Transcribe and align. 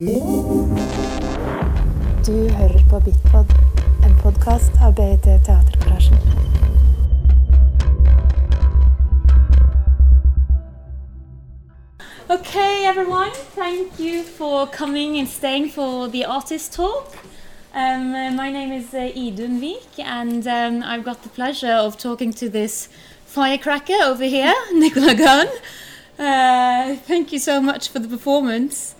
Du 0.00 0.06
hører 2.30 2.82
på 2.90 3.00
Bitpod, 3.02 3.46
en 4.06 4.12
podkast 4.22 4.70
av 4.80 4.92
BIT 4.94 5.24
Teatergarasjen. 5.24 6.18
Okay, 12.30 12.86
everyone, 12.86 13.32
thank 13.56 13.98
you 13.98 14.22
for 14.22 14.68
coming 14.68 15.18
and 15.18 15.28
staying 15.28 15.68
for 15.68 16.06
the 16.06 16.24
artist 16.24 16.72
talk. 16.74 17.16
Um, 17.74 18.12
my 18.36 18.52
name 18.52 18.70
is 18.70 18.94
uh, 18.94 19.10
Idun 19.16 19.58
Vik, 19.58 19.98
and 19.98 20.46
um, 20.46 20.84
I've 20.84 21.02
got 21.02 21.24
the 21.24 21.28
pleasure 21.28 21.74
of 21.74 21.98
talking 21.98 22.32
to 22.34 22.48
this 22.48 22.88
firecracker 23.26 23.98
over 24.04 24.26
here, 24.26 24.54
Nicola 24.72 25.16
Gunn. 25.16 25.48
Uh, 26.16 26.94
thank 26.94 27.32
you 27.32 27.40
so 27.40 27.60
much 27.60 27.88
for 27.88 27.98
the 27.98 28.06
performance. 28.06 28.94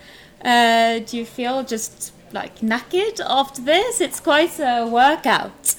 Uh, 0.45 1.01
do 1.01 1.17
you 1.17 1.25
feel 1.25 1.65
just 1.65 2.13
like 2.33 2.61
knackered 2.61 3.21
after 3.25 3.63
this? 3.63 4.01
It's 4.01 4.21
quite 4.21 4.59
a 4.59 4.87
workout. 4.87 5.75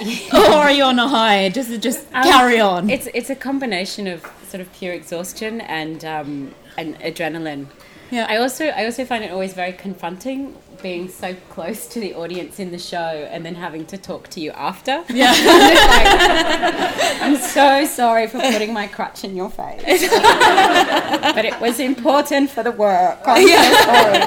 or 0.32 0.38
are 0.38 0.70
you 0.70 0.84
on 0.84 0.98
a 0.98 1.08
high? 1.08 1.48
Just 1.50 1.80
just 1.80 2.10
carry 2.10 2.60
on. 2.60 2.88
It's 2.90 3.08
it's 3.14 3.30
a 3.30 3.34
combination 3.34 4.06
of 4.06 4.24
sort 4.48 4.60
of 4.60 4.72
pure 4.72 4.94
exhaustion 4.94 5.60
and 5.60 6.04
um, 6.04 6.54
and 6.76 6.98
adrenaline. 7.00 7.66
Yeah. 8.12 8.26
I 8.28 8.36
also 8.36 8.66
I 8.66 8.84
also 8.84 9.04
find 9.04 9.24
it 9.24 9.32
always 9.32 9.54
very 9.54 9.72
confronting 9.72 10.54
being 10.82 11.08
so 11.08 11.34
close 11.48 11.86
to 11.86 12.00
the 12.00 12.14
audience 12.14 12.58
in 12.58 12.70
the 12.72 12.78
show 12.78 12.98
and 13.32 13.44
then 13.46 13.54
having 13.54 13.86
to 13.86 13.96
talk 13.96 14.28
to 14.28 14.40
you 14.40 14.50
after. 14.52 15.02
Yeah. 15.12 15.32
I'm 17.22 17.36
so 17.36 17.86
sorry 17.86 18.26
for 18.26 18.38
putting 18.38 18.72
my 18.72 18.86
crutch 18.86 19.24
in 19.24 19.36
your 19.36 19.48
face, 19.50 19.82
but 21.36 21.44
it 21.44 21.58
was 21.60 21.78
important 21.78 22.50
for 22.50 22.62
the 22.62 22.72
work. 22.72 23.20
I'm 23.24 23.46
so 23.46 23.72
sorry. 23.84 24.22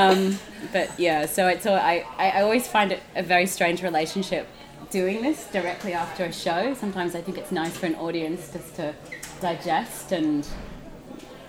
Um, 0.00 0.38
but 0.72 0.88
yeah, 0.98 1.26
so 1.26 1.48
it's 1.48 1.66
all, 1.66 1.74
I, 1.74 2.04
I 2.16 2.30
I 2.30 2.42
always 2.42 2.68
find 2.68 2.92
it 2.92 3.00
a 3.16 3.22
very 3.22 3.46
strange 3.46 3.82
relationship 3.82 4.46
doing 4.90 5.22
this 5.22 5.46
directly 5.52 5.92
after 5.92 6.24
a 6.24 6.32
show. 6.32 6.74
Sometimes 6.74 7.14
I 7.14 7.20
think 7.20 7.38
it's 7.38 7.52
nice 7.52 7.76
for 7.76 7.86
an 7.86 7.96
audience 7.96 8.52
just 8.52 8.76
to 8.76 8.94
digest 9.40 10.12
and 10.12 10.46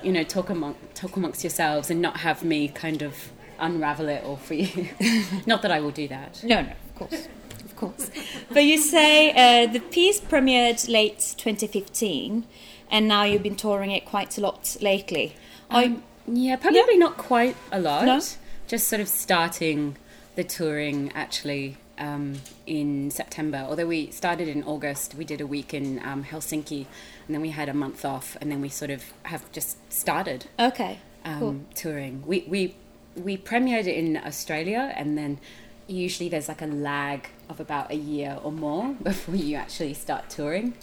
you 0.04 0.12
know 0.12 0.24
talk 0.24 0.50
among 0.50 0.76
talk 0.94 1.16
amongst 1.16 1.44
yourselves 1.44 1.90
and 1.90 2.02
not 2.02 2.18
have 2.18 2.44
me 2.44 2.68
kind 2.68 3.02
of 3.02 3.32
unravel 3.60 4.10
it 4.10 4.24
all 4.24 4.38
for 4.38 4.54
you. 4.54 4.90
not 5.46 5.62
that 5.62 5.72
I 5.72 5.80
will 5.80 5.92
do 5.92 6.08
that. 6.08 6.44
No, 6.44 6.62
no, 6.62 6.72
of 6.72 6.96
course, 6.96 7.28
of 7.64 7.76
course. 7.76 8.12
But 8.50 8.64
you 8.66 8.78
say 8.78 9.32
uh, 9.32 9.72
the 9.72 9.80
piece 9.80 10.20
premiered 10.20 10.90
late 10.90 11.36
2015, 11.38 12.46
and 12.90 13.08
now 13.08 13.24
you've 13.24 13.44
been 13.44 13.56
touring 13.56 13.92
it 13.92 14.06
quite 14.06 14.38
a 14.38 14.42
lot 14.42 14.78
lately. 14.82 15.36
Um, 15.70 16.04
yeah, 16.28 16.58
probably 16.58 16.98
not 16.98 17.18
quite 17.18 17.56
a 17.72 17.80
lot. 17.80 18.06
No? 18.06 18.22
Just 18.68 18.88
sort 18.88 19.02
of 19.02 19.08
starting 19.08 19.98
the 20.36 20.44
touring 20.44 21.12
actually 21.14 21.78
um, 22.02 22.42
in 22.66 23.12
September. 23.12 23.66
Although 23.70 23.86
we 23.86 24.12
started 24.12 24.48
in 24.48 24.64
August, 24.64 25.16
we 25.16 25.24
did 25.24 25.40
a 25.40 25.48
week 25.48 25.74
in 25.74 26.02
um, 26.04 26.24
Helsinki, 26.24 26.88
and 27.28 27.36
then 27.36 27.42
we 27.42 27.52
had 27.52 27.70
a 27.70 27.74
month 27.74 28.04
off, 28.04 28.36
and 28.42 28.52
then 28.52 28.60
we 28.60 28.70
sort 28.70 28.92
of 28.92 29.14
have 29.24 29.50
just 29.52 29.78
started 29.94 30.48
okay, 30.60 31.00
um, 31.24 31.40
cool. 31.40 31.60
touring. 31.76 32.24
We 32.26 32.44
we 32.48 32.76
we 33.16 33.38
premiered 33.38 33.88
in 33.88 34.18
Australia, 34.18 34.92
and 34.98 35.18
then 35.18 35.40
usually 35.88 36.28
there's 36.28 36.48
like 36.48 36.62
a 36.62 36.68
lag 36.68 37.30
of 37.48 37.60
about 37.60 37.92
a 37.92 37.96
year 37.96 38.40
or 38.44 38.52
more 38.52 38.96
before 39.04 39.36
you 39.36 39.56
actually 39.56 39.94
start 39.94 40.30
touring. 40.30 40.74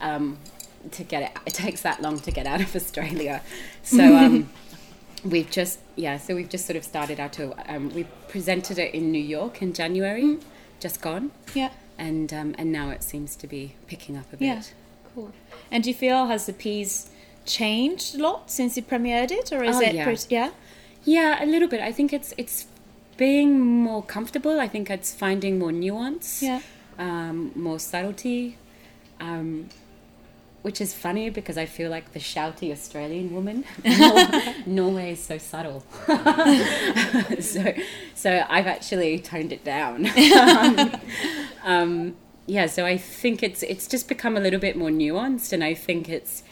Um, 0.00 0.38
to 0.92 1.02
get 1.02 1.22
it, 1.22 1.32
it 1.44 1.54
takes 1.54 1.82
that 1.82 2.00
long 2.00 2.20
to 2.20 2.30
get 2.30 2.46
out 2.46 2.60
of 2.60 2.74
Australia. 2.76 3.42
So 3.82 4.16
um, 4.24 4.48
we've 5.24 5.50
just 5.50 5.80
yeah, 5.96 6.18
so 6.18 6.36
we've 6.36 6.48
just 6.48 6.66
sort 6.66 6.76
of 6.76 6.84
started 6.84 7.18
our 7.18 7.28
tour. 7.28 7.54
Um, 7.66 7.92
we 7.92 8.04
presented 8.28 8.78
it 8.78 8.94
in 8.94 9.10
New 9.10 9.22
York 9.22 9.60
in 9.60 9.72
January, 9.72 10.38
just 10.80 11.00
gone, 11.00 11.30
Yeah, 11.54 11.70
and 11.98 12.32
um, 12.32 12.54
and 12.58 12.70
now 12.72 12.90
it 12.90 13.02
seems 13.02 13.36
to 13.36 13.46
be 13.46 13.74
picking 13.86 14.16
up 14.16 14.32
a 14.32 14.36
bit. 14.36 14.46
yeah, 14.46 14.62
cool. 15.14 15.32
And 15.70 15.82
do 15.84 15.90
you 15.90 15.94
feel 15.96 16.26
has 16.26 16.46
the 16.46 16.52
piece 16.52 17.10
changed 17.44 18.14
a 18.14 18.22
lot 18.22 18.50
since 18.50 18.76
you 18.76 18.82
premiered 18.82 19.30
it, 19.30 19.52
or 19.52 19.64
is 19.64 19.76
Oh, 19.76 19.80
it? 19.80 19.94
yeah. 19.94 20.04
pretty- 20.04 20.34
yeah. 20.34 20.50
Yeah, 21.04 21.42
a 21.42 21.46
little 21.46 21.68
bit. 21.68 21.80
I 21.80 21.92
think 21.92 22.12
it's 22.12 22.34
it's 22.36 22.66
being 23.16 23.58
more 23.60 24.02
comfortable. 24.02 24.60
I 24.60 24.68
think 24.68 24.90
it's 24.90 25.12
finding 25.14 25.58
more 25.58 25.72
nuance, 25.72 26.42
Yeah. 26.42 26.60
um, 26.98 27.52
more 27.54 27.78
subtlety, 27.80 28.56
um, 29.20 29.68
which 30.62 30.80
is 30.80 30.92
funny 30.94 31.30
because 31.30 31.56
I 31.56 31.66
feel 31.66 31.90
like 31.90 32.12
the 32.12 32.18
shouty 32.20 32.70
Australian 32.72 33.32
woman. 33.34 33.64
Norway 34.66 35.12
is 35.12 35.20
so 35.22 35.38
subtle, 35.38 35.84
so 37.40 37.74
so 38.14 38.44
I've 38.48 38.66
actually 38.66 39.18
toned 39.20 39.52
it 39.52 39.64
down. 39.64 40.06
um, 41.64 42.16
yeah, 42.46 42.66
so 42.66 42.84
I 42.86 42.96
think 42.96 43.42
it's 43.42 43.62
it's 43.62 43.86
just 43.86 44.08
become 44.08 44.36
a 44.36 44.40
little 44.40 44.60
bit 44.60 44.76
more 44.76 44.90
nuanced, 44.90 45.52
and 45.52 45.62
I 45.62 45.74
think 45.74 46.08
it's 46.08 46.42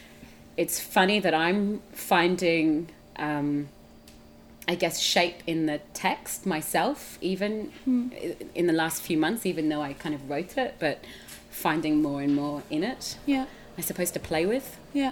it's 0.55 0.79
funny 0.79 1.19
that 1.19 1.33
I'm 1.33 1.81
finding. 1.91 2.89
Um, 3.17 3.69
I 4.69 4.75
guess, 4.75 4.99
shape 4.99 5.37
in 5.47 5.65
the 5.65 5.79
text 5.93 6.45
myself, 6.45 7.17
even 7.21 7.71
i- 8.21 8.35
in 8.53 8.67
the 8.67 8.73
last 8.73 9.01
few 9.01 9.17
months, 9.17 9.45
even 9.45 9.69
though 9.69 9.79
I 9.81 9.93
kind 9.93 10.13
of 10.13 10.29
wrote 10.29 10.57
it, 10.57 10.75
but 10.77 11.01
finding 11.49 12.01
more 12.01 12.21
and 12.21 12.35
more 12.35 12.63
in 12.69 12.83
it, 12.83 13.15
Yeah. 13.25 13.45
I 13.77 13.81
suppose, 13.81 14.11
to 14.11 14.19
play 14.19 14.45
with. 14.45 14.77
Yeah. 14.93 15.11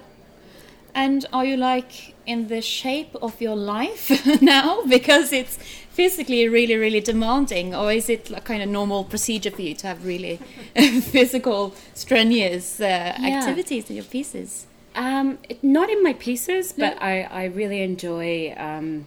And 0.94 1.26
are 1.34 1.44
you 1.46 1.58
like 1.58 2.16
in 2.26 2.48
the 2.48 2.62
shape 2.62 3.14
of 3.22 3.42
your 3.42 3.56
life 3.56 4.10
now? 4.42 4.82
Because 4.88 5.34
it's 5.34 5.58
physically 5.90 6.48
really, 6.48 6.76
really 6.76 7.02
demanding, 7.02 7.76
or 7.76 7.92
is 7.92 8.10
it 8.10 8.30
like 8.30 8.46
kind 8.46 8.64
of 8.64 8.70
normal 8.70 9.04
procedure 9.04 9.52
for 9.52 9.62
you 9.62 9.76
to 9.76 9.88
have 9.88 10.06
really 10.06 10.38
physical, 11.02 11.74
strenuous 11.94 12.80
uh, 12.80 12.86
activities 12.86 13.90
in 13.90 13.96
your 13.98 14.06
pieces? 14.06 14.68
Um, 14.96 15.38
it- 15.50 15.62
not 15.64 15.90
in 15.90 16.02
my 16.02 16.14
pieces, 16.14 16.72
but 16.74 16.98
I, 17.02 17.24
I 17.24 17.44
really 17.46 17.82
enjoy 17.82 18.54
um, 18.56 19.06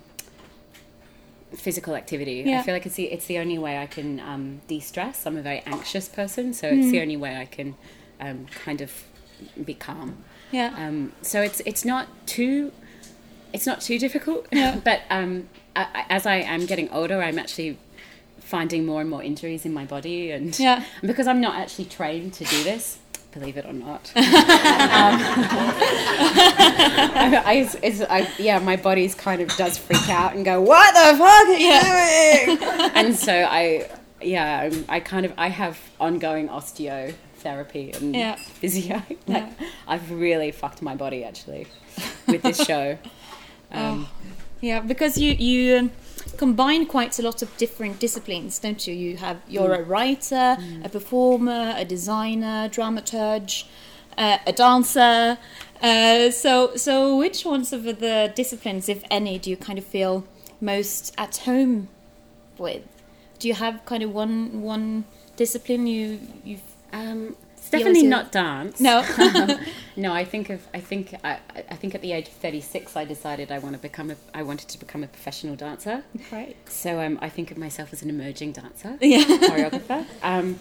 physical 1.54 1.94
activity. 1.94 2.42
Yeah. 2.46 2.60
I 2.60 2.62
feel 2.62 2.74
like 2.74 2.86
it's 2.86 2.96
the, 2.96 3.04
it's 3.06 3.26
the 3.26 3.38
only 3.38 3.58
way 3.58 3.78
I 3.78 3.86
can 3.86 4.20
um, 4.20 4.60
de 4.68 4.80
stress. 4.80 5.26
I'm 5.26 5.36
a 5.38 5.42
very 5.42 5.62
anxious 5.66 6.08
person, 6.08 6.52
so 6.52 6.68
it's 6.68 6.90
the 6.90 7.00
only 7.00 7.16
way 7.16 7.36
I 7.38 7.46
can 7.46 7.74
um, 8.20 8.46
kind 8.64 8.80
of 8.82 8.92
be 9.64 9.74
calm. 9.74 10.16
Yeah. 10.50 10.74
Um, 10.76 11.12
so 11.22 11.42
it's 11.42 11.60
it's 11.66 11.84
not 11.84 12.08
too 12.26 12.72
it's 13.52 13.66
not 13.66 13.80
too 13.80 13.98
difficult. 13.98 14.46
Yeah. 14.52 14.80
but 14.84 15.02
um, 15.10 15.48
I, 15.76 15.82
I- 15.94 16.04
as 16.10 16.26
I 16.26 16.36
am 16.36 16.66
getting 16.66 16.88
older, 16.90 17.22
I'm 17.22 17.38
actually 17.38 17.78
finding 18.40 18.86
more 18.86 19.00
and 19.02 19.10
more 19.10 19.22
injuries 19.22 19.66
in 19.66 19.72
my 19.74 19.84
body, 19.84 20.30
and 20.30 20.58
Yeah. 20.58 20.84
because 21.02 21.26
I'm 21.26 21.40
not 21.40 21.56
actually 21.56 21.84
trained 21.86 22.32
to 22.34 22.44
do 22.44 22.62
this. 22.64 22.98
Believe 23.30 23.58
it 23.58 23.66
or 23.66 23.74
not, 23.74 24.10
um, 24.16 24.24
I, 26.10 27.42
I, 27.44 27.68
it's, 27.82 28.00
I, 28.00 28.26
yeah, 28.38 28.58
my 28.58 28.76
body's 28.76 29.14
kind 29.14 29.42
of 29.42 29.48
does 29.56 29.76
freak 29.78 30.08
out 30.08 30.34
and 30.34 30.44
go, 30.46 30.60
"What 30.60 30.94
the 30.94 31.18
fuck 31.18 31.46
are 31.46 31.52
you 31.52 31.80
doing?" 32.58 32.90
and 32.94 33.14
so 33.16 33.32
I, 33.32 33.88
yeah, 34.22 34.60
I'm- 34.62 34.84
kind 35.00 35.26
of 35.26 35.32
I 35.36 35.48
have 35.48 35.78
ongoing 36.00 36.48
osteotherapy 37.38 37.96
and 37.96 38.14
Yeah. 38.14 38.36
physio. 38.36 39.02
Like, 39.26 39.48
I've 39.86 40.10
really 40.10 40.50
fucked 40.52 40.82
my 40.82 40.94
body 40.94 41.24
actually 41.24 41.66
with 42.26 42.42
this 42.42 42.64
show. 42.64 42.98
Um, 43.70 44.08
Yeah, 44.62 44.80
because 44.80 45.18
you 45.18 45.32
you 45.34 45.90
combine 46.38 46.86
quite 46.86 47.18
a 47.18 47.22
lot 47.22 47.42
of 47.42 47.54
different 47.58 48.00
disciplines, 48.00 48.58
don't 48.58 48.86
you? 48.86 48.94
You 48.94 49.16
have 49.18 49.36
you're 49.46 49.74
a 49.74 49.82
writer, 49.82 50.56
a 50.82 50.88
performer, 50.88 51.74
a 51.76 51.84
designer, 51.84 52.68
dramaturge, 52.70 53.64
uh, 54.16 54.38
a 54.46 54.52
dancer. 54.52 55.36
Uh, 55.82 56.30
so 56.30 56.74
so 56.76 57.18
which 57.18 57.44
ones 57.44 57.72
of 57.74 57.84
the 57.84 58.32
disciplines, 58.34 58.88
if 58.88 59.04
any, 59.10 59.38
do 59.38 59.50
you 59.50 59.56
kind 59.58 59.78
of 59.78 59.84
feel 59.84 60.24
most 60.62 61.14
at 61.18 61.36
home 61.44 61.88
with? 62.56 62.82
Do 63.38 63.48
you 63.48 63.54
have 63.54 63.84
kind 63.84 64.02
of 64.02 64.14
one 64.14 64.62
one 64.62 65.04
discipline 65.36 65.86
you 65.86 66.20
you 66.42 66.56
Um, 66.92 67.36
it's 67.56 67.70
definitely 67.70 68.04
not 68.04 68.32
dance. 68.32 68.80
no? 68.80 69.04
no. 69.96 70.12
I 70.12 70.24
think 70.24 70.48
of 70.50 70.66
I 70.72 70.80
think 70.80 71.14
I, 71.24 71.38
I 71.70 71.74
think 71.74 71.94
at 71.94 72.02
the 72.02 72.12
age 72.12 72.28
of 72.28 72.34
thirty 72.34 72.60
six, 72.60 72.96
I 72.96 73.04
decided 73.04 73.50
I 73.52 73.58
want 73.58 73.74
to 73.74 73.82
become 73.82 74.10
a 74.10 74.16
I 74.32 74.42
wanted 74.42 74.68
to 74.68 74.78
become 74.78 75.02
a 75.04 75.08
professional 75.08 75.54
dancer. 75.56 76.02
Right. 76.32 76.56
So 76.68 77.00
um, 77.00 77.18
I 77.20 77.28
think 77.28 77.50
of 77.50 77.58
myself 77.58 77.92
as 77.92 78.02
an 78.02 78.10
emerging 78.10 78.52
dancer, 78.52 78.96
Yeah. 79.02 79.22
choreographer. 79.24 80.06
Um, 80.22 80.58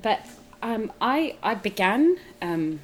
but 0.00 0.20
um, 0.62 0.92
I 1.00 1.36
I 1.42 1.54
began 1.56 2.16
um, 2.40 2.80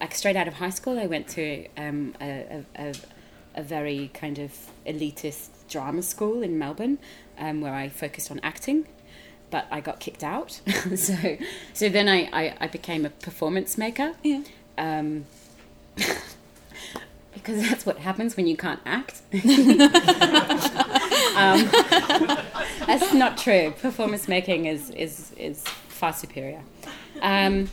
like 0.00 0.14
straight 0.14 0.36
out 0.36 0.48
of 0.48 0.54
high 0.54 0.70
school. 0.70 0.98
I 0.98 1.06
went 1.06 1.28
to 1.28 1.66
um, 1.76 2.14
a, 2.20 2.64
a, 2.76 2.88
a, 2.88 2.94
a 3.56 3.62
very 3.62 4.10
kind 4.14 4.38
of 4.38 4.52
elitist 4.86 5.48
drama 5.68 6.02
school 6.02 6.42
in 6.42 6.58
Melbourne, 6.58 6.98
um, 7.38 7.60
where 7.60 7.74
I 7.74 7.88
focused 7.88 8.30
on 8.30 8.40
acting. 8.42 8.86
But 9.50 9.66
I 9.70 9.80
got 9.80 9.98
kicked 10.00 10.22
out, 10.22 10.60
so 10.96 11.16
so 11.72 11.88
then 11.88 12.08
I, 12.08 12.28
I, 12.32 12.54
I 12.60 12.66
became 12.66 13.06
a 13.06 13.10
performance 13.10 13.78
maker. 13.78 14.12
Yeah. 14.22 14.42
Um, 14.76 15.24
because 17.34 17.62
that's 17.68 17.86
what 17.86 17.98
happens 17.98 18.36
when 18.36 18.46
you 18.46 18.56
can't 18.56 18.80
act. 18.84 19.22
Um, 21.36 21.68
that's 22.86 23.12
not 23.14 23.38
true. 23.38 23.72
Performance 23.80 24.26
making 24.26 24.64
is 24.66 24.90
is 24.90 25.32
is 25.36 25.62
far 25.88 26.12
superior. 26.12 26.62
Um, 27.22 27.70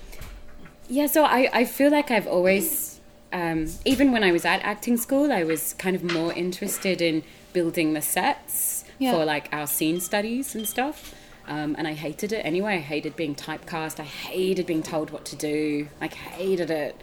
yeah, 0.88 1.08
so 1.08 1.24
I, 1.24 1.50
I 1.52 1.66
feel 1.66 1.90
like 1.90 2.12
I've 2.12 2.28
always, 2.28 3.00
um, 3.34 3.68
even 3.86 4.12
when 4.12 4.24
I 4.24 4.32
was 4.32 4.46
at 4.46 4.62
acting 4.64 4.98
school, 4.98 5.32
I 5.32 5.44
was 5.44 5.74
kind 5.74 5.96
of 5.96 6.04
more 6.04 6.32
interested 6.34 7.02
in 7.02 7.24
building 7.54 7.94
the 7.94 8.02
sets 8.02 8.84
Yeah. 9.00 9.14
for 9.14 9.26
like 9.26 9.50
our 9.52 9.66
scene 9.66 10.00
studies 10.00 10.54
and 10.54 10.68
stuff. 10.68 11.16
Um, 11.48 11.76
and 11.78 11.88
I 11.88 11.94
hated 11.94 12.32
it 12.34 12.46
anyway. 12.46 12.76
I 12.76 12.80
hated 12.80 13.16
being 13.16 13.36
typecast. 13.36 14.00
I 14.00 14.04
hated 14.04 14.66
being 14.66 14.84
told 14.84 15.12
what 15.12 15.26
to 15.26 15.36
do. 15.36 15.88
Like 16.02 16.14
hated 16.14 16.72
it. 16.72 17.00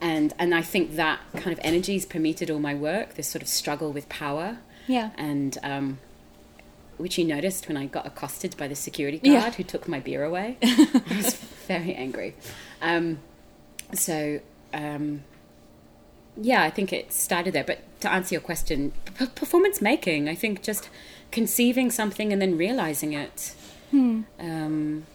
And 0.00 0.32
and 0.38 0.54
I 0.54 0.62
think 0.62 0.96
that 0.96 1.20
kind 1.34 1.52
of 1.52 1.60
energies 1.64 2.06
permeated 2.06 2.50
all 2.50 2.60
my 2.60 2.74
work. 2.74 3.14
This 3.14 3.28
sort 3.28 3.42
of 3.42 3.48
struggle 3.48 3.92
with 3.92 4.08
power 4.08 4.58
Yeah. 4.86 5.10
and 5.16 5.58
um, 5.62 5.98
which 6.98 7.18
you 7.18 7.24
noticed 7.24 7.68
when 7.68 7.76
I 7.76 7.86
got 7.86 8.06
accosted 8.06 8.56
by 8.56 8.68
the 8.68 8.74
security 8.74 9.18
guard 9.18 9.32
Yeah. 9.32 9.50
who 9.52 9.62
took 9.64 9.86
my 9.88 10.00
beer 10.00 10.24
away. 10.24 10.56
I 10.62 11.02
was 11.16 11.34
very 11.66 11.94
angry. 11.94 12.34
Um, 12.82 13.18
so, 13.94 14.40
um, 14.74 15.22
yeah, 16.40 16.62
I 16.62 16.70
think 16.70 16.92
it 16.92 17.12
started 17.12 17.52
there. 17.54 17.64
But 17.64 17.78
to 18.00 18.10
answer 18.12 18.34
your 18.34 18.40
question, 18.42 18.92
p- 19.16 19.26
performance 19.26 19.80
making, 19.80 20.28
I 20.28 20.34
think 20.34 20.62
just 20.62 20.88
conceiving 21.30 21.90
something 21.90 22.32
and 22.32 22.40
then 22.40 22.56
realizing 22.56 23.12
it. 23.12 23.54
Um, 23.92 25.06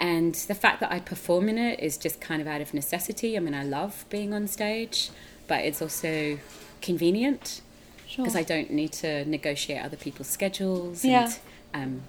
and 0.00 0.34
the 0.34 0.54
fact 0.54 0.80
that 0.80 0.92
I 0.92 1.00
perform 1.00 1.48
in 1.48 1.58
it 1.58 1.80
is 1.80 1.96
just 1.96 2.20
kind 2.20 2.40
of 2.40 2.46
out 2.46 2.60
of 2.60 2.72
necessity. 2.72 3.36
I 3.36 3.40
mean, 3.40 3.54
I 3.54 3.64
love 3.64 4.04
being 4.10 4.32
on 4.32 4.46
stage, 4.46 5.10
but 5.46 5.64
it's 5.64 5.82
also 5.82 6.38
convenient 6.80 7.60
Sure. 8.06 8.24
because 8.24 8.36
I 8.36 8.42
don't 8.42 8.70
need 8.70 8.92
to 8.92 9.24
negotiate 9.24 9.82
other 9.84 9.96
people's 9.96 10.28
schedules 10.28 11.04
Yeah. 11.04 11.32
and 11.74 12.00
um, 12.00 12.02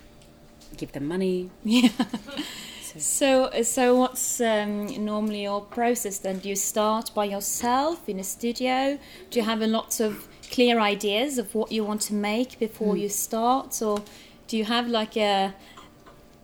give 0.78 0.92
them 0.92 1.08
money. 1.08 1.50
Yeah. 1.64 1.90
So, 2.98 3.62
so 3.62 3.96
what's 3.96 4.42
um, 4.42 4.88
normally 5.06 5.44
your 5.44 5.62
process 5.62 6.18
then? 6.18 6.40
Do 6.40 6.50
you 6.50 6.56
start 6.56 7.12
by 7.14 7.26
yourself 7.26 8.10
in 8.10 8.20
a 8.20 8.24
studio? 8.24 8.98
Do 9.30 9.40
you 9.40 9.46
have 9.46 9.62
a 9.62 9.68
lot 9.68 10.00
of 10.00 10.28
clear 10.50 10.80
ideas 10.80 11.38
of 11.38 11.54
what 11.54 11.72
you 11.72 11.84
want 11.84 12.02
to 12.02 12.16
make 12.16 12.58
before 12.58 12.98
you 12.98 13.08
start, 13.08 13.80
or 13.84 14.02
do 14.50 14.58
you 14.58 14.66
have 14.66 14.86
like 14.88 15.16
a 15.16 15.54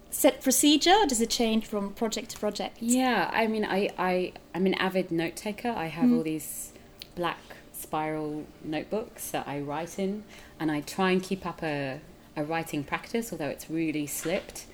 set 0.10 0.42
procedure? 0.42 0.96
Or 1.02 1.06
does 1.06 1.22
it 1.22 1.30
change 1.30 1.66
from 1.66 1.84
project 1.94 2.30
to 2.32 2.38
project? 2.40 2.78
Yeah, 2.80 3.30
I 3.34 3.48
mean, 3.48 3.66
I, 3.66 3.90
I, 3.98 4.32
I'm 4.54 4.66
an 4.66 4.76
avid 4.76 5.12
note 5.12 5.36
taker. 5.36 5.70
I 5.76 5.88
have 5.88 6.10
all 6.14 6.24
these 6.24 6.72
black 7.16 7.40
spiral 7.74 8.46
notebooks 8.64 9.32
that 9.32 9.48
I 9.48 9.60
write 9.60 10.00
in, 10.00 10.24
and 10.60 10.72
I 10.72 10.82
try 10.82 11.12
and 11.12 11.22
keep 11.22 11.46
up 11.46 11.62
a, 11.64 12.00
a 12.38 12.44
writing 12.44 12.84
practice, 12.84 13.32
although 13.32 13.50
it's 13.50 13.70
really 13.70 14.08
slipped 14.08 14.66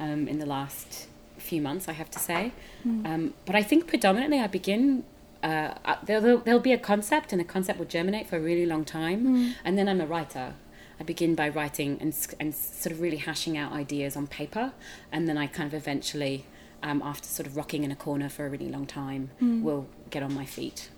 um, 0.00 0.26
in 0.28 0.38
the 0.38 0.46
last 0.46 1.06
few 1.38 1.60
months, 1.60 1.88
I 1.88 1.92
have 1.92 2.10
to 2.12 2.18
say. 2.18 2.52
Um, 2.84 3.34
but 3.44 3.54
I 3.54 3.62
think 3.62 3.86
predominantly 3.86 4.40
I 4.40 4.46
begin. 4.46 5.04
Uh, 5.42 5.74
uh, 5.84 5.96
there'll, 6.04 6.22
there'll- 6.22 6.38
there'll 6.40 6.60
be 6.60 6.72
a 6.72 6.78
concept, 6.78 7.32
and 7.32 7.38
the 7.40 7.44
concept 7.44 7.78
will 7.78 7.86
germinate 7.86 8.26
for 8.28 8.36
a 8.36 8.40
really 8.40 8.66
long 8.66 8.84
time, 8.84 9.54
and 9.64 9.76
then 9.78 9.86
I'm 9.88 10.00
a 10.00 10.06
writer. 10.06 10.54
I 10.98 11.04
begin 11.04 11.34
by 11.34 11.48
writing 11.48 11.98
and, 12.00 12.14
and 12.40 12.54
sort 12.54 12.92
of 12.92 13.00
really 13.00 13.18
hashing 13.18 13.56
out 13.56 13.72
ideas 13.72 14.16
on 14.16 14.26
paper, 14.26 14.72
and 15.12 15.28
then 15.28 15.36
I 15.36 15.46
kind 15.46 15.66
of 15.66 15.74
eventually, 15.74 16.44
um, 16.82 17.02
after 17.02 17.28
sort 17.28 17.46
of 17.46 17.56
rocking 17.56 17.84
in 17.84 17.90
a 17.90 17.96
corner 17.96 18.28
for 18.28 18.46
a 18.46 18.48
really 18.48 18.68
long 18.68 18.86
time, 18.86 19.30
will 19.62 19.86
get 20.10 20.22
on 20.22 20.34
my 20.34 20.46
feet. 20.46 20.88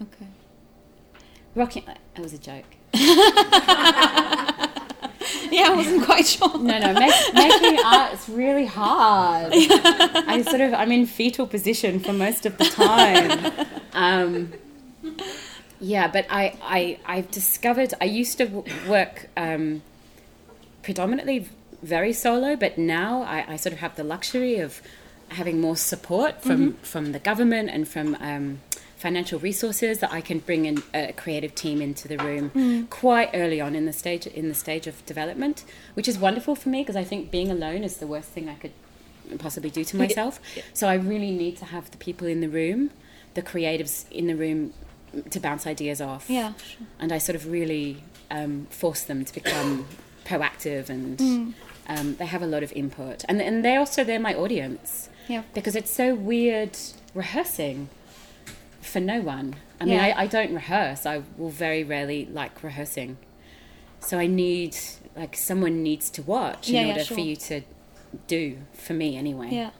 Okay. 0.00 0.26
Rocking, 1.54 1.84
that 1.86 2.22
was 2.22 2.32
a 2.32 2.38
joke. 2.38 2.64
Yeah, 5.52 5.68
I 5.68 5.74
wasn't 5.74 6.04
quite 6.04 6.26
sure. 6.26 6.48
No, 6.58 6.78
no, 6.78 6.92
make, 6.94 7.34
making 7.34 7.78
art 7.84 8.14
is 8.14 8.28
really 8.28 8.66
hard. 8.66 9.52
I 9.54 10.42
sort 10.42 10.60
of, 10.60 10.72
I'm 10.74 10.92
in 10.92 11.06
fetal 11.06 11.46
position 11.46 12.00
for 12.00 12.12
most 12.12 12.46
of 12.46 12.56
the 12.56 12.64
time. 12.64 13.66
Um, 13.92 14.52
yeah, 15.82 16.06
but 16.06 16.26
I, 16.30 16.56
I, 16.62 16.98
I've 17.04 17.30
discovered, 17.30 17.92
I 18.00 18.04
used 18.04 18.38
to 18.38 18.64
work 18.88 19.28
um, 19.36 19.82
predominantly 20.82 21.48
very 21.82 22.12
solo, 22.12 22.54
but 22.54 22.78
now 22.78 23.22
I, 23.22 23.44
I 23.48 23.56
sort 23.56 23.72
of 23.72 23.80
have 23.80 23.96
the 23.96 24.04
luxury 24.04 24.58
of 24.58 24.80
having 25.30 25.60
more 25.60 25.76
support 25.76 26.40
from, 26.40 26.74
from 26.82 27.12
the 27.12 27.18
government 27.18 27.70
and 27.70 27.88
from 27.88 28.16
um, 28.20 28.60
financial 28.96 29.40
resources 29.40 29.98
that 29.98 30.12
I 30.12 30.20
can 30.20 30.38
bring 30.38 30.66
in 30.66 30.82
a 30.94 31.12
creative 31.14 31.54
team 31.56 31.82
into 31.82 32.06
the 32.06 32.16
room 32.18 32.50
quite 32.88 33.30
early 33.34 33.60
on 33.60 33.74
in 33.74 33.84
the 33.84 33.92
stage 33.92 34.26
in 34.28 34.48
the 34.48 34.54
stage 34.54 34.86
of 34.86 35.04
development, 35.06 35.64
which 35.94 36.06
is 36.06 36.16
wonderful 36.18 36.54
for 36.54 36.68
me 36.68 36.82
because 36.82 36.94
I 36.94 37.02
think 37.02 37.32
being 37.32 37.50
alone 37.50 37.82
is 37.82 37.96
the 37.96 38.06
worst 38.06 38.28
thing 38.28 38.48
I 38.48 38.54
could 38.54 38.72
possibly 39.38 39.70
do 39.70 39.82
to 39.82 39.96
myself. 39.96 40.38
So 40.74 40.86
I 40.86 40.94
really 40.94 41.32
need 41.32 41.56
to 41.56 41.64
have 41.64 41.90
the 41.90 41.96
people 41.96 42.28
in 42.28 42.40
the 42.40 42.48
room, 42.48 42.90
the 43.34 43.42
creatives 43.42 44.08
in 44.12 44.28
the 44.28 44.36
room 44.36 44.72
to 45.30 45.40
bounce 45.40 45.66
ideas 45.66 46.00
off. 46.00 46.28
Yeah, 46.28 46.52
sure. 46.54 46.86
And 46.98 47.12
I 47.12 47.18
sort 47.18 47.36
of 47.36 47.50
really 47.50 48.02
um, 48.30 48.66
force 48.70 49.02
them 49.02 49.24
to 49.24 49.32
become 49.34 49.86
proactive 50.24 50.88
and 50.88 51.18
Mm. 51.18 51.54
um, 51.88 52.16
they 52.16 52.26
have 52.26 52.42
a 52.42 52.46
lot 52.46 52.62
of 52.62 52.72
input. 52.72 53.24
And, 53.28 53.40
and 53.42 53.64
they 53.64 53.76
also, 53.76 54.04
they're 54.04 54.20
my 54.20 54.34
audience 54.34 55.08
Yeah. 55.28 55.42
because 55.54 55.76
it's 55.76 55.90
so 55.90 56.14
weird 56.14 56.76
rehearsing 57.14 57.88
for 58.80 59.00
no 59.00 59.20
one. 59.20 59.56
I 59.80 59.84
mean, 59.84 59.94
Yeah. 59.94 60.14
I, 60.16 60.22
I 60.22 60.26
don't 60.26 60.54
rehearse. 60.54 61.04
I 61.06 61.22
will 61.36 61.50
very 61.50 61.84
rarely 61.84 62.26
like 62.26 62.62
rehearsing. 62.62 63.16
So 64.00 64.18
I 64.18 64.26
need, 64.26 64.76
like, 65.16 65.36
someone 65.36 65.82
needs 65.82 66.10
to 66.10 66.22
watch 66.22 66.68
in 66.68 66.74
yeah, 66.74 66.86
order 66.88 67.04
sure. 67.04 67.16
for 67.16 67.20
you 67.20 67.36
to 67.36 67.62
do, 68.26 68.58
for 68.72 68.94
me 68.94 69.16
anyway. 69.16 69.48
Yeah. 69.52 69.70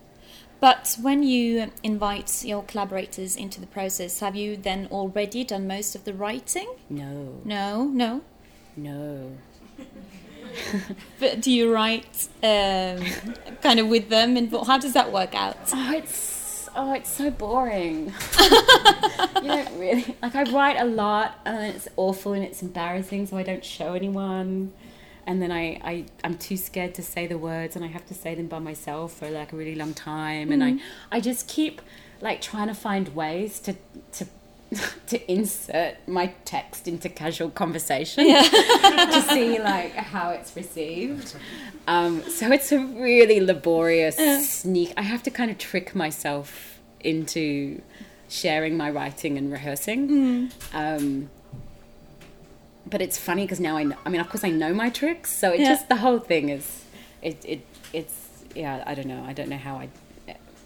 But 0.63 0.97
when 1.03 1.25
you 1.25 1.73
invite 1.83 2.45
your 2.45 2.63
collaborators 2.63 3.35
into 3.35 3.61
the 3.61 3.67
process, 3.67 4.21
have 4.21 4.37
you 4.37 4.57
then 4.57 4.87
already 4.93 5.43
done 5.43 5.67
most 5.67 5.97
of 5.97 6.05
the 6.05 6.15
writing? 6.15 6.69
No, 6.89 7.41
No, 7.45 7.87
no. 7.87 8.21
no. 8.77 9.33
But 11.19 11.41
do 11.41 11.51
you 11.51 11.73
write 11.75 12.29
um, 12.45 13.03
kind 13.61 13.81
of 13.81 13.89
with 13.89 14.09
them? 14.09 14.37
And 14.37 14.53
how 14.53 14.79
does 14.79 14.93
that 14.93 15.11
work 15.11 15.35
out? 15.35 15.57
Oh, 15.73 15.93
it's 15.93 16.69
oh, 16.77 16.93
it's 16.95 17.11
so 17.11 17.33
boring. 17.33 18.13
you 19.43 19.49
don't 19.49 19.79
really 19.81 20.15
like. 20.23 20.37
I 20.37 20.45
write 20.45 20.77
a 20.79 20.85
lot, 20.85 21.41
and 21.45 21.75
it's 21.75 21.89
awful 21.97 22.35
and 22.35 22.45
it's 22.45 22.63
embarrassing, 22.63 23.27
so 23.27 23.37
I 23.37 23.43
don't 23.43 23.65
show 23.65 23.95
anyone. 23.95 24.73
And 25.27 25.41
then 25.41 25.53
I, 25.53 25.81
I 25.85 26.05
I'm 26.25 26.37
too 26.37 26.57
scared 26.57 26.95
to 26.95 27.03
say 27.03 27.27
the 27.27 27.39
words, 27.39 27.77
and 27.77 27.85
I 27.85 27.89
have 27.89 28.07
to 28.07 28.15
say 28.15 28.35
them 28.35 28.47
by 28.47 28.59
myself 28.59 29.15
for 29.15 29.31
like 29.31 29.53
a 29.53 29.57
really 29.57 29.75
long 29.75 29.95
time. 29.95 30.53
And 30.53 30.63
I 30.63 30.79
I 31.11 31.21
just 31.21 31.49
keep 31.49 31.81
like 32.21 32.41
trying 32.41 32.69
to 32.69 32.75
find 32.75 33.15
ways 33.15 33.61
to 33.61 33.77
to. 34.13 34.27
to 35.07 35.31
insert 35.31 35.97
my 36.09 36.33
text 36.47 36.89
into 36.89 37.07
casual 37.07 37.51
conversation 37.51 38.25
to 38.27 39.23
see 39.29 39.59
like 39.59 39.93
how 39.93 40.31
it's 40.31 40.57
received. 40.57 41.37
Um, 41.87 42.23
so 42.23 42.51
it's 42.51 42.73
a 42.73 42.79
really 42.79 43.45
laborious 43.45 44.17
sneak. 44.49 44.95
I 44.97 45.03
have 45.03 45.23
to 45.25 45.31
kind 45.31 45.51
of 45.51 45.59
trick 45.59 45.95
myself 45.95 46.81
into 47.01 47.83
sharing 48.31 48.77
my 48.77 48.91
writing 48.91 49.37
and 49.37 49.53
rehearsing. 49.53 50.51
Um, 50.73 51.29
but 52.93 53.01
it's 53.01 53.17
funny 53.19 53.43
because 53.45 53.59
now 53.59 53.77
I 53.79 53.85
know, 53.85 53.97
I 54.05 54.11
mean, 54.11 54.21
of 54.21 54.29
course 54.29 54.45
I 54.45 54.51
know 54.51 54.73
my 54.75 54.91
tricks. 54.91 55.35
So 55.37 55.51
it 55.51 55.61
Yeah. 55.61 55.71
just, 55.71 55.89
the 55.89 55.97
whole 55.97 56.19
thing 56.19 56.51
is, 56.51 56.85
it, 57.23 57.43
it, 57.45 57.67
it's, 57.93 58.15
yeah, 58.55 58.85
I 58.87 58.95
don't 58.95 59.09
know. 59.09 59.25
I 59.27 59.33
don't 59.33 59.49
know 59.49 59.57
how 59.57 59.77
I 59.77 59.89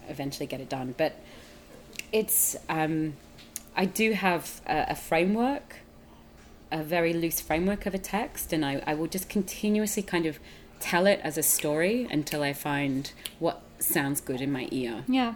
eventually 0.09 0.45
get 0.45 0.59
it 0.59 0.67
done, 0.67 0.93
but 0.97 1.13
it's, 2.11 2.57
um, 2.67 3.13
I 3.77 3.85
do 3.85 4.11
have 4.11 4.59
a, 4.67 4.87
a 4.89 4.95
framework, 4.95 5.77
a 6.69 6.83
very 6.83 7.13
loose 7.13 7.39
framework 7.39 7.85
of 7.85 7.93
a 7.93 7.97
text, 7.97 8.51
and 8.51 8.65
I, 8.65 8.83
I 8.85 8.93
will 8.93 9.07
just 9.07 9.29
continuously 9.29 10.03
kind 10.03 10.25
of 10.25 10.37
tell 10.81 11.07
it 11.07 11.21
as 11.23 11.37
a 11.37 11.43
story 11.43 12.07
until 12.11 12.43
I 12.43 12.51
find 12.51 13.09
what 13.39 13.61
sounds 13.79 14.19
good 14.19 14.41
in 14.41 14.51
my 14.51 14.67
ear. 14.71 15.05
Yeah. 15.07 15.35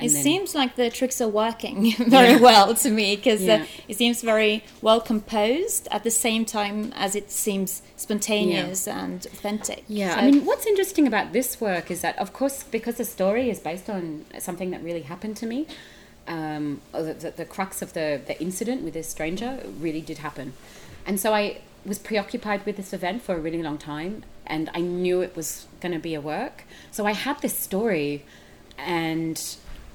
It 0.00 0.12
then- 0.12 0.22
seems 0.22 0.54
like 0.54 0.74
the 0.76 0.90
tricks 0.90 1.20
are 1.20 1.28
working 1.28 1.92
very 2.08 2.36
well 2.36 2.74
to 2.74 2.90
me 2.90 3.16
because 3.16 3.42
Yeah. 3.42 3.62
uh, 3.62 3.66
it 3.88 3.96
seems 3.96 4.22
very 4.22 4.64
well 4.82 5.00
composed 5.00 5.86
at 5.90 6.02
the 6.04 6.10
same 6.10 6.44
time 6.44 6.92
as 6.96 7.14
it 7.14 7.30
seems 7.30 7.80
spontaneous 7.96 8.88
and 8.88 9.24
authentic. 9.26 9.84
Yeah, 9.88 10.14
So- 10.14 10.20
I 10.20 10.30
mean, 10.30 10.44
what's 10.44 10.66
interesting 10.66 11.06
about 11.06 11.32
this 11.32 11.60
work 11.60 11.90
is 11.90 12.00
that, 12.02 12.18
of 12.18 12.32
course, 12.32 12.64
because 12.64 12.96
the 12.96 13.04
story 13.04 13.48
is 13.50 13.60
based 13.60 13.88
on 13.88 14.24
something 14.38 14.70
that 14.72 14.82
really 14.82 15.02
happened 15.02 15.36
to 15.38 15.46
me, 15.46 15.66
um, 16.26 16.80
the, 16.92 17.14
the, 17.14 17.30
the 17.36 17.44
crux 17.44 17.80
of 17.82 17.92
the, 17.92 18.20
the 18.26 18.40
incident 18.40 18.82
with 18.82 18.94
this 18.94 19.08
stranger 19.08 19.60
really 19.78 20.00
did 20.00 20.18
happen. 20.18 20.54
And 21.06 21.20
so 21.20 21.32
I 21.34 21.58
was 21.86 21.98
preoccupied 21.98 22.64
with 22.66 22.76
this 22.76 22.92
event 22.92 23.22
for 23.22 23.34
a 23.36 23.40
really 23.40 23.62
long 23.62 23.78
time, 23.78 24.24
and 24.46 24.70
I 24.74 24.80
knew 24.80 25.20
it 25.20 25.36
was 25.36 25.66
going 25.80 25.92
to 25.92 25.98
be 26.00 26.14
a 26.14 26.20
work. 26.20 26.64
So 26.90 27.06
I 27.06 27.12
had 27.12 27.40
this 27.42 27.56
story, 27.56 28.24
and 28.78 29.40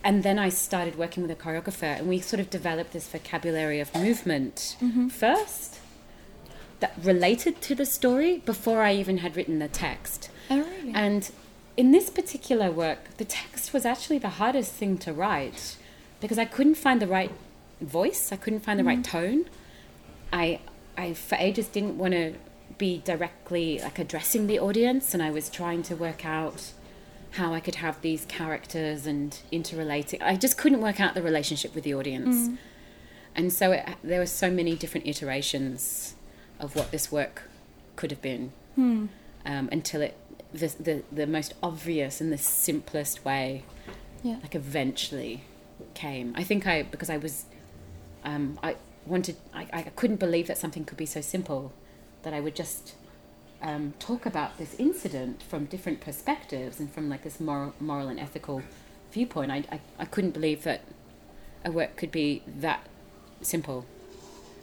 and 0.04 0.24
then 0.24 0.40
I 0.40 0.50
started 0.50 0.98
working 0.98 1.24
with 1.24 1.32
a 1.32 1.36
choreographer, 1.36 1.98
and 2.00 2.08
we 2.08 2.20
sort 2.20 2.40
of 2.40 2.50
developed 2.50 2.94
this 2.94 3.08
vocabulary 3.08 3.80
of 3.80 3.94
movement 3.96 4.78
mm-hmm. 4.82 5.08
first. 5.10 5.80
that 6.80 6.94
related 7.02 7.62
to 7.62 7.76
the 7.76 7.86
story 7.86 8.38
before 8.38 8.82
I 8.82 8.94
even 8.94 9.18
had 9.18 9.36
written 9.36 9.60
the 9.60 9.68
text. 9.68 10.30
Oh, 10.50 10.60
really? 10.60 10.94
And 10.94 11.30
in 11.78 11.92
this 11.92 12.10
particular 12.10 12.72
work, 12.72 13.18
the 13.18 13.26
text 13.26 13.74
was 13.74 13.86
actually 13.86 14.18
the 14.20 14.30
hardest 14.30 14.74
thing 14.74 14.98
to 15.00 15.14
write 15.14 15.78
because 16.22 16.38
I 16.38 16.46
couldn't 16.46 16.76
find 16.76 17.02
the 17.02 17.08
right 17.08 17.32
voice, 17.82 18.32
I 18.32 18.36
couldn't 18.36 18.62
find 18.62 18.80
the 18.80 18.84
right 18.84 19.02
mm-hmm. 19.02 19.18
tone. 19.18 19.46
I, 20.32 20.60
I 20.98 21.14
for 21.14 21.36
ages 21.36 21.68
didn't 21.68 21.98
want 21.98 22.14
to 22.14 22.34
be 22.78 23.02
directly 23.04 23.80
like 23.80 24.00
addressing 24.00 24.48
the 24.48 24.60
audience, 24.60 25.14
and 25.14 25.24
I 25.24 25.32
was 25.32 25.50
trying 25.50 25.84
to 25.84 25.96
work 25.96 26.26
out 26.26 26.72
how 27.32 27.54
I 27.54 27.60
could 27.60 27.76
have 27.76 28.02
these 28.02 28.26
characters 28.26 29.06
and 29.06 29.38
interrelating. 29.52 30.22
I 30.22 30.36
just 30.36 30.58
couldn't 30.58 30.82
work 30.82 31.00
out 31.00 31.14
the 31.14 31.22
relationship 31.22 31.76
with 31.76 31.84
the 31.84 31.94
audience, 31.94 32.50
and 33.36 33.54
so 33.54 33.72
it, 33.72 33.88
there 34.04 34.20
were 34.20 34.26
so 34.26 34.50
many 34.50 34.76
different 34.76 35.06
iterations 35.08 36.16
of 36.60 36.76
what 36.76 36.92
this 36.92 37.12
work 37.12 37.44
could 37.96 38.12
have 38.12 38.22
been 38.22 38.52
um, 38.78 39.10
until 39.72 40.02
it 40.02 40.16
the, 40.54 40.68
the 40.80 41.04
the 41.12 41.28
most 41.28 41.54
obvious 41.62 42.20
and 42.22 42.32
the 42.34 42.38
simplest 42.38 43.24
way 43.24 43.64
Yeah. 44.24 44.38
like 44.42 44.56
eventually 44.56 45.44
came 45.94 46.34
i 46.36 46.44
think 46.44 46.66
i 46.66 46.82
because 46.84 47.10
i 47.10 47.18
was 47.18 47.46
um 48.24 48.58
i 48.64 48.76
wanted 49.06 49.36
i, 49.54 49.68
I 49.72 49.82
couldn't 49.96 50.18
believe 50.20 50.48
that 50.48 50.58
something 50.58 50.86
could 50.86 50.98
be 50.98 51.06
so 51.06 51.22
simple 51.22 51.72
that 52.24 52.34
i 52.34 52.40
would 52.40 52.56
just 52.56 52.96
um, 53.62 53.94
talk 54.00 54.26
about 54.26 54.58
this 54.58 54.76
incident 54.80 55.44
from 55.44 55.66
different 55.66 56.00
perspectives 56.02 56.80
and 56.80 56.92
from 56.92 57.10
like 57.10 57.24
this 57.24 57.40
moral, 57.40 57.74
moral 57.80 58.08
and 58.08 58.20
ethical 58.20 58.62
viewpoint 59.12 59.52
I, 59.52 59.64
I, 59.72 59.80
I 60.00 60.06
couldn't 60.06 60.32
believe 60.32 60.64
that 60.64 60.82
a 61.66 61.72
work 61.72 61.96
could 61.98 62.12
be 62.12 62.42
that 62.48 62.88
simple 63.42 63.86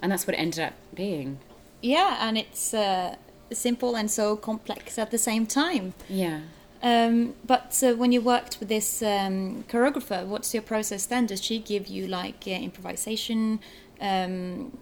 and 0.03 0.13
that's 0.13 0.27
what 0.27 0.35
it 0.35 0.39
ended 0.39 0.61
up 0.61 0.75
being 0.95 1.39
Yeah, 1.83 2.17
and 2.21 2.39
it's 2.39 2.73
uh, 2.75 3.17
simple 3.53 3.97
and 3.97 4.11
so 4.11 4.37
complex 4.37 4.99
at 4.99 5.11
the 5.11 5.19
same 5.19 5.47
time. 5.47 5.95
yeah 6.09 6.41
Um, 6.83 7.35
but 7.45 7.83
uh, 7.83 7.95
when 7.95 8.13
you 8.13 8.21
worked 8.21 8.59
with 8.61 8.69
this 8.69 9.03
um, 9.03 9.65
choreographer, 9.69 10.27
what's 10.27 10.53
your 10.55 10.63
process 10.63 11.07
then? 11.07 11.27
Does 11.27 11.43
she 11.43 11.59
give 11.59 11.87
you 11.89 12.07
like 12.07 12.45
uh, 12.47 12.51
improvisation 12.51 13.61
um, 14.01 14.77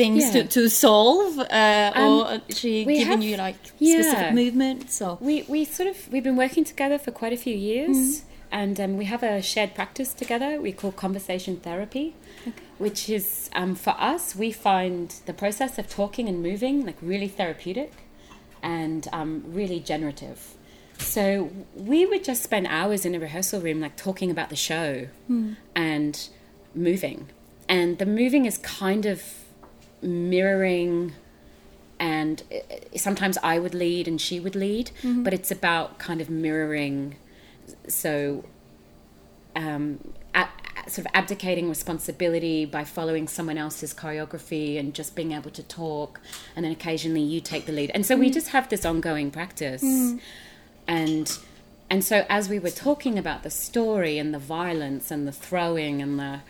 things 0.00 0.22
Yeah. 0.24 0.32
to, 0.32 0.48
to 0.56 0.62
solve, 0.70 1.38
uh, 1.38 1.92
Um, 1.94 2.02
or 2.04 2.40
is 2.48 2.58
she 2.58 2.84
giving 2.84 3.06
have- 3.06 3.22
you 3.22 3.36
like 3.36 3.56
yeah. 3.78 4.00
specific 4.02 4.32
movements? 4.42 5.02
Or 5.02 5.18
We 5.20 5.34
we 5.54 5.60
sort 5.64 5.88
of 5.92 5.96
we've 6.12 6.24
been 6.30 6.40
working 6.46 6.64
together 6.72 6.98
for 7.04 7.10
quite 7.20 7.32
a 7.38 7.40
few 7.46 7.56
years, 7.70 7.98
and 8.50 8.74
um, 8.84 8.92
we 9.00 9.04
have 9.12 9.22
a 9.22 9.42
shared 9.42 9.72
practice 9.74 10.10
together. 10.22 10.50
We 10.60 10.72
call 10.72 10.92
conversation 10.92 11.56
therapy, 11.68 12.06
which 12.78 13.00
is 13.18 13.26
um, 13.60 13.74
for 13.74 13.94
us. 14.12 14.22
We 14.44 14.50
find 14.70 15.06
the 15.26 15.34
process 15.34 15.72
of 15.80 15.84
talking 16.00 16.26
and 16.30 16.36
moving 16.42 16.86
like 16.88 16.98
really 17.12 17.28
therapeutic, 17.28 17.92
and 18.62 19.02
um, 19.12 19.30
really 19.60 19.80
generative. 19.92 20.38
So 20.98 21.50
we 21.74 22.06
would 22.06 22.24
just 22.24 22.42
spend 22.42 22.66
hours 22.78 23.04
in 23.04 23.14
a 23.14 23.18
rehearsal 23.18 23.60
room, 23.60 23.80
like 23.80 23.96
talking 23.96 24.30
about 24.30 24.48
the 24.54 24.56
show 24.70 25.08
and 25.74 26.14
moving, 26.74 27.28
and 27.68 27.98
the 27.98 28.06
moving 28.06 28.46
is 28.46 28.56
kind 28.58 29.04
of 29.06 29.18
mirroring 30.02 31.12
and 31.98 32.42
uh, 32.52 32.58
sometimes 32.96 33.38
I 33.42 33.58
would 33.58 33.74
lead 33.74 34.08
and 34.08 34.20
she 34.20 34.40
would 34.40 34.56
lead, 34.56 34.90
but 35.04 35.32
it's 35.32 35.50
about 35.52 35.98
kind 35.98 36.20
of 36.20 36.28
mirroring. 36.28 37.14
So, 37.86 38.44
um, 39.54 40.00
a- 40.34 40.48
a- 40.86 40.90
sort 40.90 41.06
of 41.06 41.12
abdicating 41.14 41.68
responsibility 41.68 42.64
by 42.64 42.82
following 42.84 43.28
someone 43.28 43.56
else's 43.58 43.94
choreography 43.94 44.78
and 44.80 44.94
just 44.94 45.14
being 45.14 45.30
able 45.32 45.50
to 45.52 45.62
talk, 45.62 46.20
and 46.56 46.64
then 46.64 46.72
occasionally 46.72 47.20
you 47.22 47.40
take 47.40 47.66
the 47.66 47.72
lead. 47.72 47.90
And 47.94 48.04
so 48.04 48.16
we 48.16 48.30
just 48.30 48.48
have 48.48 48.68
this 48.68 48.84
ongoing 48.84 49.30
practice, 49.30 49.82
and 50.88 51.38
and 51.88 52.02
so 52.02 52.24
as 52.28 52.48
we 52.48 52.58
were 52.58 52.70
talking 52.70 53.18
about 53.18 53.42
the 53.42 53.50
story 53.50 54.18
and 54.18 54.32
the 54.34 54.38
violence 54.38 55.10
and 55.10 55.28
the 55.28 55.32
throwing 55.32 56.00
and 56.00 56.18
the, 56.18 56.40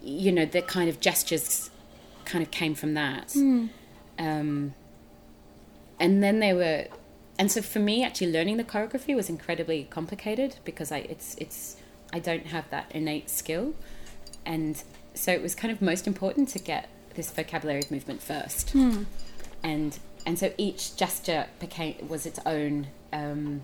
you 0.00 0.30
know, 0.30 0.44
the 0.46 0.62
kind 0.62 0.88
of 0.88 1.00
gestures, 1.00 1.70
kind 2.24 2.42
of 2.42 2.50
came 2.50 2.74
from 2.74 2.94
that. 2.94 3.34
Um, 4.18 4.74
and 5.98 6.22
then 6.22 6.40
they 6.40 6.52
were 6.52 6.86
and 7.38 7.50
so 7.50 7.62
for 7.62 7.78
me 7.78 8.04
actually 8.04 8.30
learning 8.32 8.56
the 8.56 8.64
choreography 8.64 9.14
was 9.16 9.28
incredibly 9.28 9.84
complicated 9.84 10.56
because 10.64 10.92
i 10.92 10.98
it's 10.98 11.34
it's 11.38 11.76
i 12.12 12.18
don't 12.18 12.46
have 12.46 12.68
that 12.70 12.86
innate 12.92 13.30
skill. 13.30 13.74
And 14.44 14.82
so 15.14 15.32
it 15.32 15.40
was 15.40 15.54
kind 15.54 15.70
of 15.72 15.80
most 15.80 16.06
important 16.06 16.48
to 16.50 16.58
get 16.58 16.88
this 17.14 17.30
vocabulary 17.30 17.80
of 17.80 17.90
movement 17.90 18.22
first. 18.22 18.74
And 19.62 19.98
and 20.26 20.38
so 20.38 20.52
each 20.58 20.96
gesture 20.96 21.46
became 21.60 22.08
was 22.08 22.26
its 22.26 22.40
own 22.44 22.88
um, 23.12 23.62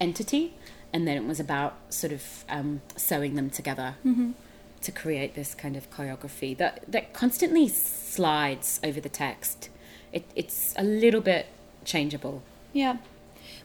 entity. 0.00 0.54
And 0.92 1.06
then 1.08 1.16
it 1.16 1.24
was 1.26 1.40
about 1.40 1.74
sort 1.90 2.12
of 2.12 2.22
um, 2.48 2.80
sewing 2.96 3.34
them 3.34 3.50
together 3.50 3.96
to 4.84 4.92
create 4.92 5.34
this 5.34 5.54
kind 5.54 5.76
of 5.76 5.90
choreography 5.90 6.56
that 6.56 6.84
that 6.88 7.12
constantly 7.12 7.68
slides 7.68 8.80
over 8.82 9.00
the 9.00 9.08
text. 9.08 9.68
It, 10.12 10.24
it's 10.36 10.74
a 10.76 10.84
little 10.84 11.20
bit 11.20 11.46
changeable. 11.84 12.42
Yeah, 12.72 12.98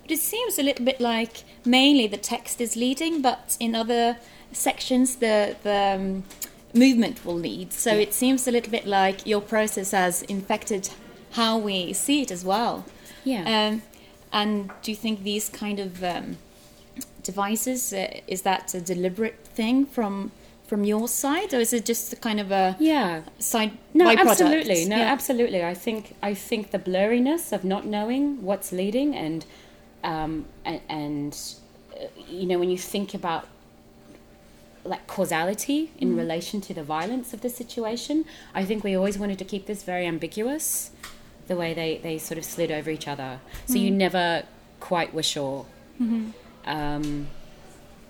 but 0.02 0.12
it 0.12 0.20
seems 0.20 0.58
a 0.58 0.64
little 0.64 0.86
bit 0.86 1.00
like 1.00 1.44
mainly 1.66 2.08
the 2.08 2.18
text 2.18 2.60
is 2.62 2.76
leading, 2.76 3.22
but 3.22 3.58
in 3.60 3.76
other 3.76 4.18
sections 4.52 5.18
the 5.18 5.56
the 5.64 5.96
um, 5.96 6.24
movement 6.74 7.26
will 7.26 7.38
lead. 7.38 7.74
So 7.74 7.92
it 7.92 8.14
seems 8.14 8.48
a 8.48 8.52
little 8.52 8.72
bit 8.72 8.86
like 8.86 9.26
your 9.26 9.42
process 9.42 9.92
has 9.92 10.22
infected 10.24 10.90
how 11.32 11.58
we 11.58 11.94
see 11.94 12.22
it 12.22 12.32
as 12.32 12.44
well. 12.44 12.86
yeah. 13.24 13.44
Um, 13.68 13.82
and 14.32 14.72
do 14.84 14.92
you 14.92 14.96
think 14.96 15.24
these 15.24 15.50
kind 15.50 15.80
of 15.80 16.04
um, 16.04 16.38
devices 17.24 17.94
uh, 17.94 18.20
is 18.28 18.44
that 18.44 18.74
a 18.74 18.82
deliberate 18.82 19.40
thing 19.46 19.86
from 19.86 20.32
from 20.70 20.84
your 20.84 21.08
side, 21.08 21.54
or 21.56 21.60
is 21.60 21.74
it 21.74 21.84
just 21.86 22.14
a 22.14 22.16
kind 22.16 22.40
of 22.40 22.50
a 22.52 22.76
yeah. 22.80 23.22
side 23.40 23.72
no 23.94 24.06
byproduct? 24.06 24.30
absolutely. 24.30 24.86
No 24.86 24.98
Yeah. 24.98 25.16
absolutely. 25.16 25.62
I 25.64 25.76
think 25.86 26.02
i 26.30 26.34
think 26.48 26.62
the 26.76 26.82
blurriness 26.90 27.44
of 27.56 27.62
not 27.74 27.84
knowing 27.96 28.24
what's 28.50 28.70
leading 28.82 29.10
and 29.26 29.40
um 30.12 30.32
and, 30.70 30.82
and 31.02 31.32
uh, 32.02 32.06
you 32.40 32.46
know 32.50 32.60
when 32.62 32.70
you 32.76 32.78
think 32.78 33.14
about 33.14 33.44
like 34.94 35.04
causality 35.08 35.82
in 36.04 36.16
relation 36.24 36.62
to 36.68 36.72
the 36.80 36.86
violence 36.98 37.34
of 37.36 37.40
the 37.46 37.50
situation 37.62 38.16
i 38.60 38.64
think 38.68 38.78
we 38.90 38.94
always 39.00 39.18
wanted 39.24 39.38
to 39.44 39.48
keep 39.54 39.64
this 39.72 39.82
very 39.84 40.06
ambiguous 40.14 40.92
the 41.50 41.56
way 41.62 41.74
they 41.74 41.92
they 42.06 42.18
sort 42.18 42.38
of 42.38 42.46
slid 42.46 42.72
over 42.72 42.90
each 42.90 43.08
other. 43.14 43.32
So 43.66 43.76
you 43.84 43.92
never 43.92 44.44
quite 44.80 45.14
were 45.14 45.24
sure. 45.36 45.66
Um 46.66 47.28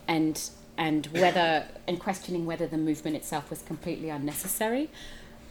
and 0.08 0.36
and 0.80 1.08
whether 1.08 1.68
and 1.88 2.00
questioning 2.00 2.46
whether 2.46 2.66
the 2.66 2.78
movement 2.78 3.16
itself 3.16 3.50
was 3.50 3.62
completely 3.62 4.10
unnecessary. 4.10 4.90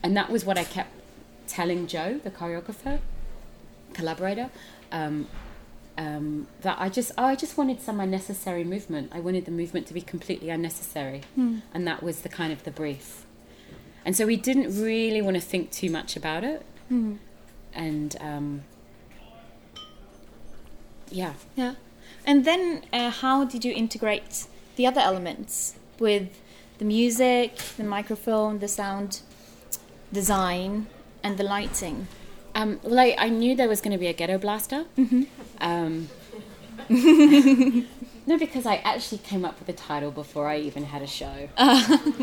And 0.02 0.16
that 0.16 0.30
was 0.30 0.44
what 0.44 0.56
i 0.58 0.64
kept 0.64 0.90
telling 1.46 1.86
Jo 1.86 2.18
the 2.24 2.30
choreographer 2.30 2.98
collaborator 3.94 4.50
um, 4.92 5.26
um, 5.96 6.46
that 6.60 6.76
i 6.78 6.88
just 6.88 7.10
oh, 7.16 7.24
i 7.24 7.34
just 7.34 7.56
wanted 7.56 7.80
some 7.80 8.00
unnecessary 8.00 8.64
movement. 8.64 9.12
I 9.12 9.20
wanted 9.20 9.44
the 9.44 9.50
movement 9.50 9.86
to 9.88 9.94
be 9.94 10.00
completely 10.00 10.50
unnecessary. 10.50 11.20
And 11.74 11.86
that 11.86 12.02
was 12.02 12.22
the 12.22 12.28
kind 12.28 12.52
of 12.52 12.64
the 12.64 12.70
brief. 12.70 13.26
And 14.04 14.16
so 14.16 14.24
we 14.26 14.36
didn't 14.36 14.80
really 14.82 15.20
want 15.20 15.36
to 15.36 15.42
think 15.42 15.70
too 15.70 15.90
much 15.90 16.16
about 16.16 16.42
it. 16.44 16.64
And 17.74 18.16
um, 18.20 18.62
yeah. 21.10 21.34
Yeah. 21.56 21.74
And 22.24 22.44
then 22.44 22.84
uh, 22.92 23.10
how 23.10 23.44
did 23.44 23.64
you 23.64 23.72
integrate 23.72 24.46
the 24.78 24.86
other 24.86 25.00
elements 25.00 25.74
with 25.98 26.28
the 26.78 26.84
music, 26.84 27.56
the 27.76 27.84
microphone, 27.84 28.60
the 28.60 28.68
sound 28.68 29.20
design, 30.12 30.86
and 31.22 31.36
the 31.36 31.42
lighting? 31.42 32.06
Um, 32.54 32.80
well, 32.82 32.98
I, 33.00 33.14
I 33.18 33.28
knew 33.28 33.54
there 33.54 33.68
was 33.68 33.80
going 33.80 33.92
to 33.92 33.98
be 33.98 34.06
a 34.06 34.12
ghetto 34.12 34.38
blaster. 34.38 34.86
Um, 35.60 36.08
no, 36.88 38.38
because 38.38 38.66
I 38.66 38.76
actually 38.76 39.18
came 39.18 39.44
up 39.44 39.58
with 39.58 39.66
the 39.66 39.72
title 39.72 40.12
before 40.12 40.46
I 40.48 40.58
even 40.58 40.84
had 40.84 41.02
a 41.02 41.06
show. 41.06 41.48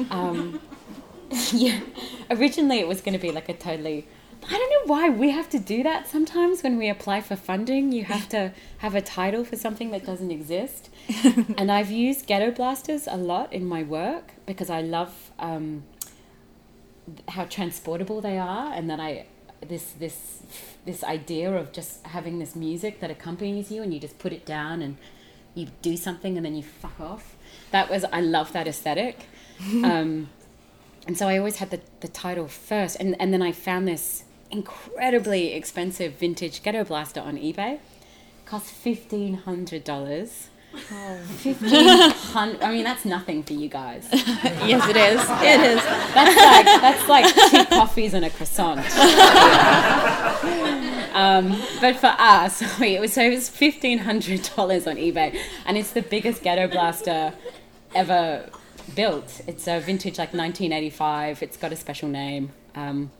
um, 0.10 0.60
yeah, 1.52 1.82
originally 2.32 2.80
it 2.80 2.88
was 2.88 3.02
going 3.02 3.14
to 3.14 3.22
be 3.22 3.32
like 3.32 3.50
a 3.50 3.54
totally. 3.54 4.08
I 4.48 4.58
don't 4.58 4.70
know 4.70 4.94
why 4.94 5.10
we 5.10 5.32
have 5.32 5.50
to 5.50 5.60
do 5.60 5.82
that 5.84 6.08
sometimes 6.08 6.62
when 6.62 6.78
we 6.78 6.88
apply 6.88 7.22
for 7.22 7.36
funding. 7.36 7.92
You 7.92 8.04
have 8.06 8.30
to 8.30 8.52
have 8.78 8.94
a 8.94 9.02
title 9.02 9.44
for 9.44 9.56
something 9.56 9.90
that 9.92 10.06
doesn't 10.06 10.30
exist. 10.30 10.90
and 11.58 11.72
I've 11.72 11.90
used 11.90 12.28
ghetto 12.28 12.52
blasters 12.52 13.08
a 13.08 13.18
lot 13.18 13.52
in 13.52 13.66
my 13.66 13.82
work 13.82 14.34
because 14.46 14.70
I 14.70 14.82
love 14.82 15.32
um, 15.40 15.84
how 17.30 17.46
transportable 17.46 18.22
they 18.22 18.38
are 18.38 18.72
and 18.72 18.90
that 18.90 19.00
I 19.00 19.26
this 19.68 19.94
this 19.94 20.44
this 20.86 21.04
idea 21.04 21.52
of 21.52 21.72
just 21.72 22.06
having 22.06 22.38
this 22.38 22.56
music 22.56 23.00
that 23.00 23.10
accompanies 23.10 23.72
you 23.72 23.82
and 23.82 23.94
you 23.94 24.00
just 24.00 24.20
put 24.20 24.32
it 24.32 24.46
down 24.46 24.82
and 24.82 24.98
you 25.56 25.68
do 25.82 25.98
something 25.98 26.38
and 26.38 26.46
then 26.46 26.56
you 26.56 26.64
fuck 26.64 27.00
off. 27.00 27.36
That 27.72 27.90
was 27.90 28.06
I 28.12 28.22
love 28.22 28.54
that 28.54 28.68
aesthetic. 28.68 29.26
um, 29.84 30.30
and 31.08 31.18
so 31.18 31.28
I 31.28 31.38
always 31.38 31.58
had 31.58 31.72
the, 31.72 31.80
the 32.02 32.08
title 32.08 32.48
first 32.48 32.98
and, 33.00 33.16
and 33.20 33.34
then 33.34 33.42
I 33.42 33.52
found 33.52 33.88
this 33.88 34.24
incredibly 34.56 35.54
expensive 35.54 36.14
vintage 36.14 36.64
ghetto 36.64 36.84
blaster 36.84 37.20
on 37.20 37.38
eBay. 37.38 37.80
Cost 38.46 38.68
fifteen 38.68 39.36
hundred 39.36 39.84
dollars. 39.84 40.50
Fifteen 41.38 42.12
hundred. 42.34 42.62
I 42.62 42.72
mean, 42.72 42.84
that's 42.84 43.06
nothing 43.06 43.44
for 43.44 43.54
you 43.54 43.70
guys. 43.70 44.08
yes, 44.12 44.88
it 44.90 44.98
is. 44.98 45.22
It 45.42 45.62
is. 45.72 45.84
That's 46.14 46.36
like 46.38 46.66
that's 46.82 47.08
like 47.10 47.26
cheap 47.52 47.70
coffees 47.70 48.14
and 48.14 48.26
a 48.26 48.30
croissant. 48.30 48.80
um, 51.16 51.60
but 51.82 51.96
for 51.98 52.14
us, 52.18 52.62
it 52.82 53.02
was 53.02 53.14
so 53.14 53.24
it 53.24 53.32
was 53.32 53.50
fifteen 53.50 54.00
hundred 54.00 54.50
dollars 54.56 54.86
on 54.88 54.96
eBay, 54.98 55.38
and 55.66 55.78
it's 55.78 55.92
the 55.92 56.02
biggest 56.02 56.44
ghetto 56.44 56.68
blaster 56.68 57.34
ever 57.94 58.50
built. 58.94 59.42
It's 59.48 59.68
a 59.68 59.80
vintage 59.80 60.18
like 60.18 60.34
1985. 60.34 61.42
It's 61.42 61.58
got 61.58 61.72
a 61.72 61.76
special 61.76 62.10
name. 62.10 62.52
Um, 62.76 63.12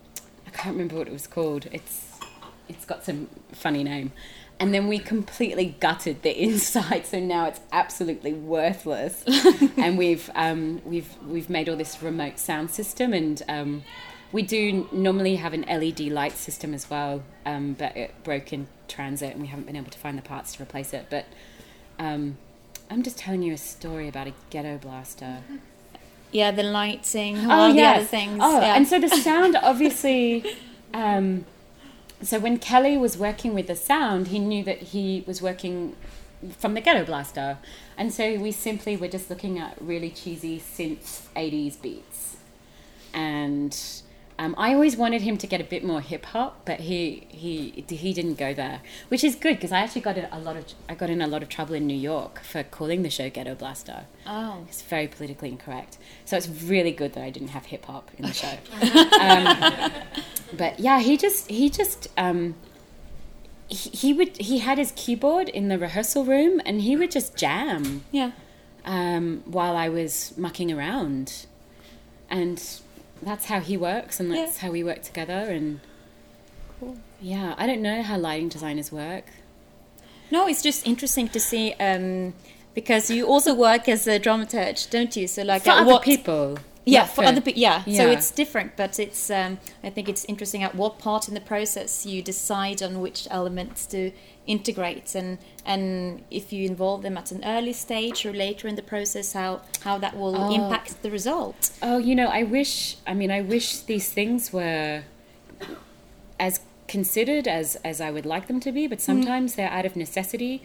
can't 0.56 0.76
remember 0.76 0.96
what 0.96 1.08
it 1.08 1.14
was 1.14 1.28
called. 1.28 1.68
It's 1.72 2.20
it's 2.68 2.86
got 2.86 3.04
some 3.06 3.30
funny 3.52 3.84
name. 3.84 4.12
And 4.60 4.74
then 4.74 4.88
we 4.88 5.00
completely 5.00 5.76
gutted 5.80 6.22
the 6.22 6.32
inside, 6.44 7.06
so 7.06 7.20
now 7.20 7.48
it's 7.48 7.60
absolutely 7.72 8.34
worthless. 8.34 9.24
and 9.78 9.98
we've 9.98 10.30
um, 10.36 10.82
we've 10.86 11.10
we've 11.28 11.50
made 11.50 11.70
all 11.70 11.76
this 11.76 12.02
remote 12.02 12.40
sound 12.40 12.72
system, 12.72 13.14
and 13.14 13.42
um, 13.50 13.84
we 14.32 14.42
do 14.42 14.88
normally 14.92 15.36
have 15.36 15.54
an 15.54 15.62
LED 15.64 16.02
light 16.02 16.34
system 16.34 16.74
as 16.74 16.90
well, 16.90 17.24
um, 17.46 17.74
but 17.74 17.96
it 17.98 18.24
broke 18.24 18.54
in 18.54 18.68
transit, 18.88 19.34
and 19.34 19.42
we 19.42 19.48
haven't 19.48 19.66
been 19.66 19.76
able 19.76 19.92
to 19.92 20.00
find 20.00 20.18
the 20.18 20.22
parts 20.22 20.56
to 20.56 20.64
replace 20.64 20.94
it. 20.94 21.08
But 21.10 21.26
um, 22.00 22.38
I'm 22.90 23.04
just 23.04 23.18
telling 23.18 23.44
you 23.44 23.54
a 23.54 23.58
story 23.58 24.08
about 24.08 24.28
a 24.28 24.34
ghetto 24.50 24.78
blaster. 24.78 25.40
Yeah, 26.36 26.52
the 26.52 26.64
lighting, 26.64 27.38
oh, 27.46 27.50
all 27.50 27.74
the 27.74 27.82
other 27.82 28.04
things. 28.04 28.40
Oh, 28.42 28.60
yeah. 28.60 28.76
and 28.76 28.86
so 28.86 29.00
the 29.00 29.08
sound 29.08 29.56
obviously. 29.64 30.44
Um, 30.94 31.46
so 32.22 32.40
when 32.40 32.58
Kelly 32.58 32.98
was 32.98 33.18
working 33.18 33.54
with 33.54 33.68
the 33.68 33.76
sound, 33.76 34.28
he 34.28 34.40
knew 34.40 34.62
that 34.66 34.80
he 34.80 35.24
was 35.26 35.42
working 35.42 35.96
from 36.58 36.74
the 36.74 36.82
Ghetto 36.82 37.06
Blaster, 37.06 37.58
and 37.98 38.14
so 38.14 38.38
we 38.38 38.52
simply 38.52 38.98
were 38.98 39.08
just 39.08 39.30
looking 39.30 39.58
at 39.60 39.78
really 39.80 40.10
cheesy 40.10 40.60
synth 40.60 41.28
'80s 41.38 41.82
beats, 41.82 42.36
and 43.14 44.02
um, 44.38 44.54
I 44.58 44.74
always 44.74 44.98
wanted 44.98 45.22
him 45.22 45.38
to 45.38 45.48
get 45.48 45.62
a 45.62 45.64
bit 45.64 45.84
more 45.84 46.02
hip 46.02 46.26
hop, 46.26 46.66
but 46.66 46.82
he 46.82 47.26
he 47.30 47.86
he 47.88 48.12
didn't 48.14 48.36
go 48.36 48.54
there, 48.54 48.82
which 49.08 49.24
is 49.24 49.36
good 49.36 49.56
because 49.56 49.72
I 49.72 49.80
actually 49.80 50.02
got 50.02 50.18
in 50.18 50.26
a 50.32 50.40
lot 50.40 50.58
of 50.58 50.66
I 50.90 50.96
got 50.96 51.10
in 51.10 51.22
a 51.22 51.28
lot 51.28 51.42
of 51.42 51.48
trouble 51.50 51.74
in 51.76 51.88
New 51.88 51.96
York 51.98 52.42
for 52.42 52.62
calling 52.64 53.04
the 53.04 53.10
show 53.10 53.30
Ghetto 53.30 53.56
Blaster. 53.56 54.06
oh. 54.28 54.66
It's 54.68 54.82
very 54.82 55.08
politically 55.08 55.50
incorrect. 55.50 55.98
So 56.26 56.36
it's 56.36 56.50
really 56.50 56.92
good 56.92 57.14
that 57.14 57.24
I 57.24 57.30
didn't 57.30 57.50
have 57.50 57.66
hip 57.68 57.86
hop 57.86 58.12
in 58.18 58.26
the 58.26 58.34
show. 58.34 58.58
um, 59.22 59.92
but 60.58 60.80
yeah, 60.80 61.00
he 61.00 61.16
just 61.18 61.50
he 61.50 61.70
just 61.70 62.10
um, 62.18 62.56
he, 63.70 63.90
he 63.90 64.14
would 64.14 64.36
he 64.38 64.60
had 64.60 64.78
his 64.78 64.92
keyboard 64.96 65.48
in 65.50 65.70
the 65.70 65.78
rehearsal 65.80 66.26
room 66.26 66.62
and 66.66 66.82
he 66.82 66.96
would 66.98 67.10
just 67.12 67.36
jam 67.38 68.04
Yeah. 68.12 68.32
um, 68.84 69.44
while 69.46 69.76
I 69.78 69.88
was 69.90 70.34
mucking 70.38 70.72
around, 70.72 71.46
and 72.30 72.62
that's 73.22 73.46
how 73.46 73.60
he 73.60 73.78
works 73.78 74.20
and 74.20 74.32
that's 74.32 74.58
how 74.58 74.72
we 74.72 74.84
work 74.84 75.02
together. 75.04 75.34
And 75.34 75.80
Cool. 76.80 76.98
yeah, 77.22 77.56
I 77.58 77.66
don't 77.68 77.82
know 77.82 78.02
how 78.04 78.18
lighting 78.18 78.50
designers 78.50 78.92
work. 78.92 79.26
No, 80.32 80.48
it's 80.48 80.62
just 80.62 80.86
interesting 80.88 81.28
to 81.30 81.40
see 81.40 81.74
um, 81.80 82.34
because 82.74 83.10
you 83.10 83.26
also 83.28 83.54
work 83.54 83.88
as 83.88 84.08
a 84.08 84.20
dramaturge, 84.20 84.90
don't 84.90 85.16
you? 85.16 85.28
So 85.28 85.44
like 85.44 85.64
For 85.64 85.72
other 85.72 85.86
what- 85.86 86.04
people, 86.04 86.58
Yeah, 86.86 87.06
for 87.06 87.24
other 87.24 87.42
people. 87.42 87.60
Yeah. 87.60 87.84
so 87.84 88.08
it's 88.10 88.30
different, 88.32 88.76
but 88.78 89.00
it's. 89.00 89.30
Um, 89.32 89.58
I 89.84 89.90
think 89.90 90.08
it's 90.08 90.24
interesting 90.26 90.62
at 90.64 90.76
what 90.76 91.00
part 91.00 91.28
in 91.28 91.34
the 91.34 91.42
process 91.42 92.06
you 92.06 92.22
decide 92.22 92.84
on 92.84 93.02
which 93.02 93.28
elements 93.32 93.86
to 93.88 94.12
integrate, 94.46 95.16
and 95.16 95.40
and 95.66 96.24
if 96.30 96.54
you 96.54 96.68
involve 96.68 97.02
them 97.02 97.18
at 97.18 97.32
an 97.32 97.44
early 97.44 97.74
stage 97.74 98.24
or 98.26 98.34
later 98.34 98.68
in 98.68 98.76
the 98.76 98.84
process, 98.84 99.34
how 99.34 99.62
how 99.84 99.98
that 99.98 100.16
will 100.16 100.36
Oh. 100.36 100.54
impact 100.54 101.02
the 101.02 101.10
result. 101.10 101.72
Oh, 101.82 101.98
you 101.98 102.14
know, 102.16 102.28
I 102.28 102.44
wish. 102.44 102.98
I 103.08 103.14
mean, 103.16 103.32
I 103.32 103.42
wish 103.42 103.78
these 103.80 104.12
things 104.12 104.54
were 104.54 105.04
as 106.40 106.60
considered 106.88 107.48
as 107.48 107.78
as 107.84 108.00
I 108.00 108.12
would 108.12 108.26
like 108.28 108.46
them 108.48 108.60
to 108.60 108.72
be, 108.72 108.86
but 108.88 109.02
sometimes 109.02 109.56
they're 109.56 109.72
out 109.72 109.86
of 109.86 109.96
necessity. 109.96 110.62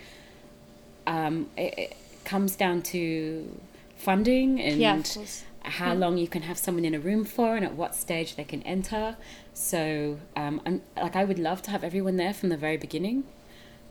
Um, 1.07 1.49
it, 1.57 1.75
it 1.79 1.97
comes 2.25 2.57
down 2.57 2.83
to 2.83 3.59
funding 3.97 4.61
and 4.61 4.79
Yeah, 4.79 4.97
of 4.99 5.15
course. 5.15 5.45
How 5.63 5.95
long 5.95 6.17
you 6.19 6.27
can 6.29 6.43
have 6.43 6.59
someone 6.59 6.85
in 6.85 6.95
a 6.95 7.01
room 7.01 7.25
for, 7.25 7.57
and 7.57 7.65
at 7.65 7.75
what 7.75 7.95
stage 7.95 8.37
they 8.37 8.45
can 8.45 8.63
enter. 8.63 9.17
So, 9.55 10.19
um, 10.37 10.61
I'm 10.67 10.83
like, 10.97 11.17
I 11.17 11.25
would 11.25 11.39
love 11.39 11.63
to 11.63 11.71
have 11.71 11.85
everyone 11.85 12.17
there 12.17 12.33
from 12.35 12.49
the 12.49 12.57
very 12.57 12.77
beginning. 12.77 13.25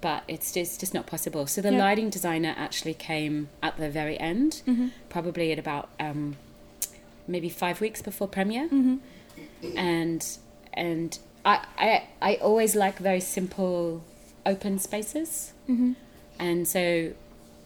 But 0.02 0.24
it's 0.30 0.52
just, 0.54 0.80
just 0.80 0.94
not 0.94 1.06
possible. 1.08 1.46
So 1.46 1.62
the 1.62 1.72
Yeah. 1.74 1.80
lighting 1.80 2.10
designer 2.10 2.56
actually 2.58 2.94
came 2.94 3.50
at 3.62 3.76
the 3.78 3.90
very 3.90 4.18
end, 4.20 4.62
Mm-hmm. 4.66 4.88
probably 5.10 5.52
at 5.52 5.60
about 5.60 5.90
um, 6.00 6.38
maybe 7.28 7.50
five 7.50 7.82
weeks 7.82 8.02
before 8.02 8.28
premiere 8.28 8.70
Mm-hmm. 8.70 8.98
and 9.78 10.26
and 10.74 11.20
I, 11.46 11.66
I 11.78 12.04
I 12.22 12.36
always 12.36 12.76
like 12.76 12.98
very 13.00 13.20
simple 13.20 14.04
open 14.46 14.80
spaces 14.80 15.54
Mm-hmm. 15.70 15.94
and 16.40 16.68
so 16.68 17.12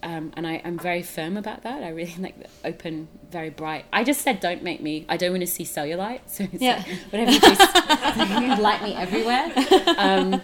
um, 0.04 0.32
and 0.36 0.46
I, 0.46 0.62
I'm 0.64 0.78
very 0.78 1.02
firm 1.02 1.38
about 1.38 1.64
that 1.64 1.82
I 1.84 1.90
really 1.90 2.16
like 2.20 2.38
the 2.40 2.68
open 2.68 3.08
very 3.32 3.50
bright 3.50 3.86
I 3.92 4.04
just 4.04 4.22
said 4.22 4.40
don't 4.40 4.62
make 4.64 4.82
me 4.82 5.06
I 5.10 5.18
don't 5.18 5.32
want 5.32 5.42
to 5.42 5.48
see 5.48 5.64
cellulite 5.64 6.22
so 6.28 6.44
it's 6.52 6.62
Yeah. 6.62 6.84
like, 6.88 7.12
whatever 7.12 7.32
you 7.32 7.40
do 7.40 8.62
light 8.62 8.84
me 8.84 8.94
everywhere 8.96 9.52
um, 9.98 10.42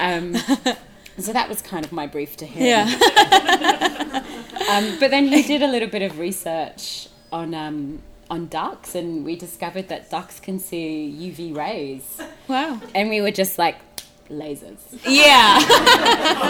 um, 0.00 0.34
so 1.18 1.32
that 1.32 1.48
was 1.48 1.62
kind 1.62 1.84
of 1.84 1.92
my 1.92 2.06
brief 2.06 2.36
to 2.38 2.46
him 2.46 2.62
Yeah. 2.64 2.84
um, 4.70 4.96
but 5.00 5.10
then 5.10 5.28
he 5.28 5.42
did 5.42 5.62
a 5.62 5.68
little 5.68 5.88
bit 5.88 6.02
of 6.02 6.18
research 6.18 7.08
on 7.32 7.54
um, 7.54 8.02
on 8.30 8.46
ducks, 8.48 8.94
and 8.94 9.24
we 9.24 9.36
discovered 9.36 9.88
that 9.88 10.10
ducks 10.10 10.38
can 10.38 10.58
see 10.58 11.14
UV 11.18 11.56
rays, 11.56 12.20
wow. 12.46 12.78
and 12.94 13.08
we 13.08 13.20
were 13.22 13.30
just 13.30 13.58
like 13.58 13.76
lasers. 14.30 14.78
Yeah. 15.04 15.58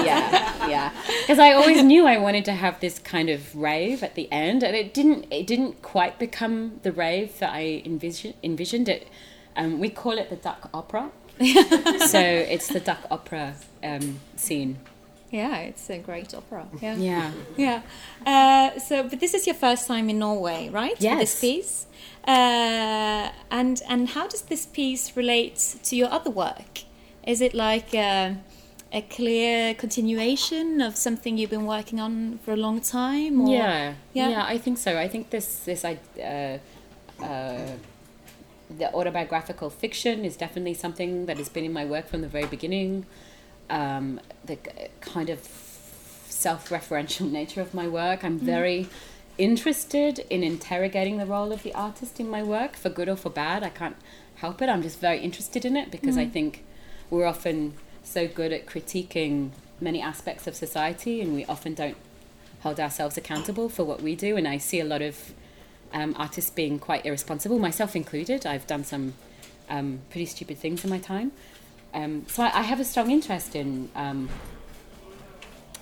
yeah, 0.04 0.68
yeah. 0.68 0.92
Because 1.20 1.38
I 1.38 1.52
always 1.52 1.82
knew 1.82 2.06
I 2.06 2.18
wanted 2.18 2.44
to 2.46 2.52
have 2.52 2.80
this 2.80 2.98
kind 2.98 3.30
of 3.30 3.54
rave 3.54 4.02
at 4.02 4.14
the 4.14 4.30
end, 4.32 4.62
and 4.62 4.76
it 4.76 4.94
didn't. 4.94 5.26
It 5.30 5.46
didn't 5.46 5.82
quite 5.82 6.18
become 6.18 6.80
the 6.82 6.92
rave 6.92 7.38
that 7.38 7.52
I 7.52 7.82
envision, 7.84 8.34
envisioned 8.42 8.88
it. 8.88 9.08
Um, 9.56 9.80
we 9.80 9.88
call 9.88 10.18
it 10.18 10.30
the 10.30 10.36
duck 10.36 10.70
opera. 10.72 11.10
so 11.38 12.20
it's 12.20 12.68
the 12.68 12.80
duck 12.80 13.06
opera 13.10 13.54
um, 13.84 14.20
scene. 14.36 14.78
yeah, 15.30 15.58
it's 15.58 15.88
a 15.90 15.98
great 15.98 16.34
opera. 16.34 16.66
Yeah. 16.80 16.96
Yeah. 16.96 17.32
Yeah. 17.56 17.82
Uh, 18.26 18.78
so, 18.80 19.04
but 19.04 19.20
this 19.20 19.34
is 19.34 19.46
your 19.46 19.54
first 19.54 19.86
time 19.86 20.10
in 20.10 20.18
Norway, 20.18 20.68
right? 20.68 20.96
Yes. 20.98 21.20
this 21.20 21.40
piece. 21.40 21.86
Uh, 22.26 23.30
and 23.50 23.80
and 23.88 24.10
how 24.10 24.26
does 24.26 24.42
this 24.42 24.66
piece 24.66 25.16
relate 25.16 25.76
to 25.82 25.96
your 25.96 26.10
other 26.10 26.30
work? 26.30 26.84
Is 27.28 27.42
it 27.42 27.52
like 27.52 27.92
a, 27.94 28.38
a 28.90 29.02
clear 29.02 29.74
continuation 29.74 30.80
of 30.80 30.96
something 30.96 31.36
you've 31.36 31.50
been 31.50 31.66
working 31.66 32.00
on 32.00 32.38
for 32.42 32.52
a 32.52 32.56
long 32.56 32.80
time? 32.80 33.42
Or? 33.42 33.52
Yeah, 33.52 33.94
Yeah. 34.14 34.28
yeah, 34.30 34.44
I 34.46 34.56
think 34.56 34.78
so. 34.78 34.98
I 34.98 35.08
think 35.08 35.28
this 35.28 35.46
this 35.68 35.84
I 35.84 35.98
uh, 36.18 36.58
uh, 37.22 37.72
the 38.80 38.88
autobiographical 38.94 39.68
fiction 39.68 40.24
is 40.24 40.38
definitely 40.38 40.72
something 40.74 41.26
that 41.26 41.36
has 41.36 41.50
been 41.50 41.66
in 41.66 41.72
my 41.72 41.84
work 41.84 42.08
from 42.08 42.22
the 42.22 42.28
very 42.28 42.46
beginning. 42.46 43.04
Um, 43.68 44.20
the 44.46 44.56
kind 45.02 45.28
of 45.28 45.40
self-referential 46.44 47.30
nature 47.40 47.60
of 47.60 47.74
my 47.74 47.86
work. 47.86 48.24
I'm 48.24 48.38
very 48.38 48.88
interested 49.36 50.20
in 50.30 50.42
interrogating 50.42 51.18
the 51.18 51.26
role 51.26 51.52
of 51.52 51.62
the 51.62 51.74
artist 51.74 52.20
in 52.20 52.28
my 52.30 52.42
work, 52.42 52.74
for 52.74 52.88
good 52.88 53.08
or 53.08 53.16
for 53.16 53.28
bad. 53.28 53.62
I 53.62 53.68
can't 53.68 53.96
help 54.36 54.62
it. 54.62 54.70
I'm 54.70 54.82
just 54.82 54.98
very 54.98 55.20
interested 55.20 55.66
in 55.66 55.76
it 55.76 55.90
because 55.90 56.16
I 56.16 56.26
think 56.26 56.64
we're 57.10 57.26
often 57.26 57.74
so 58.02 58.26
good 58.26 58.52
at 58.52 58.66
critiquing 58.66 59.50
many 59.80 60.00
aspects 60.00 60.46
of 60.46 60.54
society, 60.54 61.20
and 61.20 61.34
we 61.34 61.44
often 61.44 61.74
don't 61.74 61.96
hold 62.60 62.80
ourselves 62.80 63.16
accountable 63.16 63.68
for 63.68 63.84
what 63.84 64.02
we 64.02 64.16
do. 64.16 64.36
And 64.36 64.48
I 64.48 64.58
see 64.58 64.80
a 64.80 64.84
lot 64.84 65.02
of 65.02 65.32
um, 65.92 66.14
artists 66.18 66.50
being 66.50 66.78
quite 66.78 67.06
irresponsible, 67.06 67.58
myself 67.58 67.94
included. 67.94 68.44
I've 68.46 68.66
done 68.66 68.84
some 68.84 69.14
um, 69.68 70.00
pretty 70.10 70.26
stupid 70.26 70.58
things 70.58 70.84
in 70.84 70.90
my 70.90 70.98
time. 70.98 71.32
Um, 71.94 72.26
so 72.28 72.42
I, 72.42 72.58
I 72.58 72.62
have 72.62 72.80
a 72.80 72.84
strong 72.84 73.10
interest 73.10 73.54
in 73.54 73.90
um, 73.94 74.28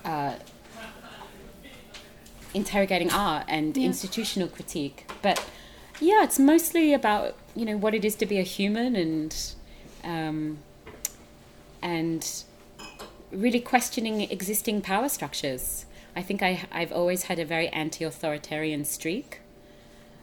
uh, 0.05 0.35
interrogating 2.55 3.11
art 3.11 3.45
and 3.49 3.77
Yeah. 3.77 3.87
institutional 3.87 4.49
critique. 4.49 5.11
But 5.23 5.43
yeah, 6.01 6.23
it's 6.25 6.39
mostly 6.39 6.93
about 6.93 7.35
you 7.55 7.65
know 7.65 7.77
what 7.77 7.95
it 7.95 8.05
is 8.05 8.15
to 8.17 8.27
be 8.27 8.39
a 8.39 8.43
human 8.43 8.95
and 8.97 9.35
um, 10.05 10.59
and 11.95 12.23
really 13.45 13.61
questioning 13.61 14.17
existing 14.39 14.81
power 14.93 15.09
structures. 15.09 15.87
I 16.21 16.23
think 16.23 16.43
I, 16.43 16.53
I've 16.73 16.93
always 17.01 17.23
had 17.25 17.39
a 17.39 17.45
very 17.45 17.69
anti-authoritarian 17.69 18.85
streak. 18.85 19.41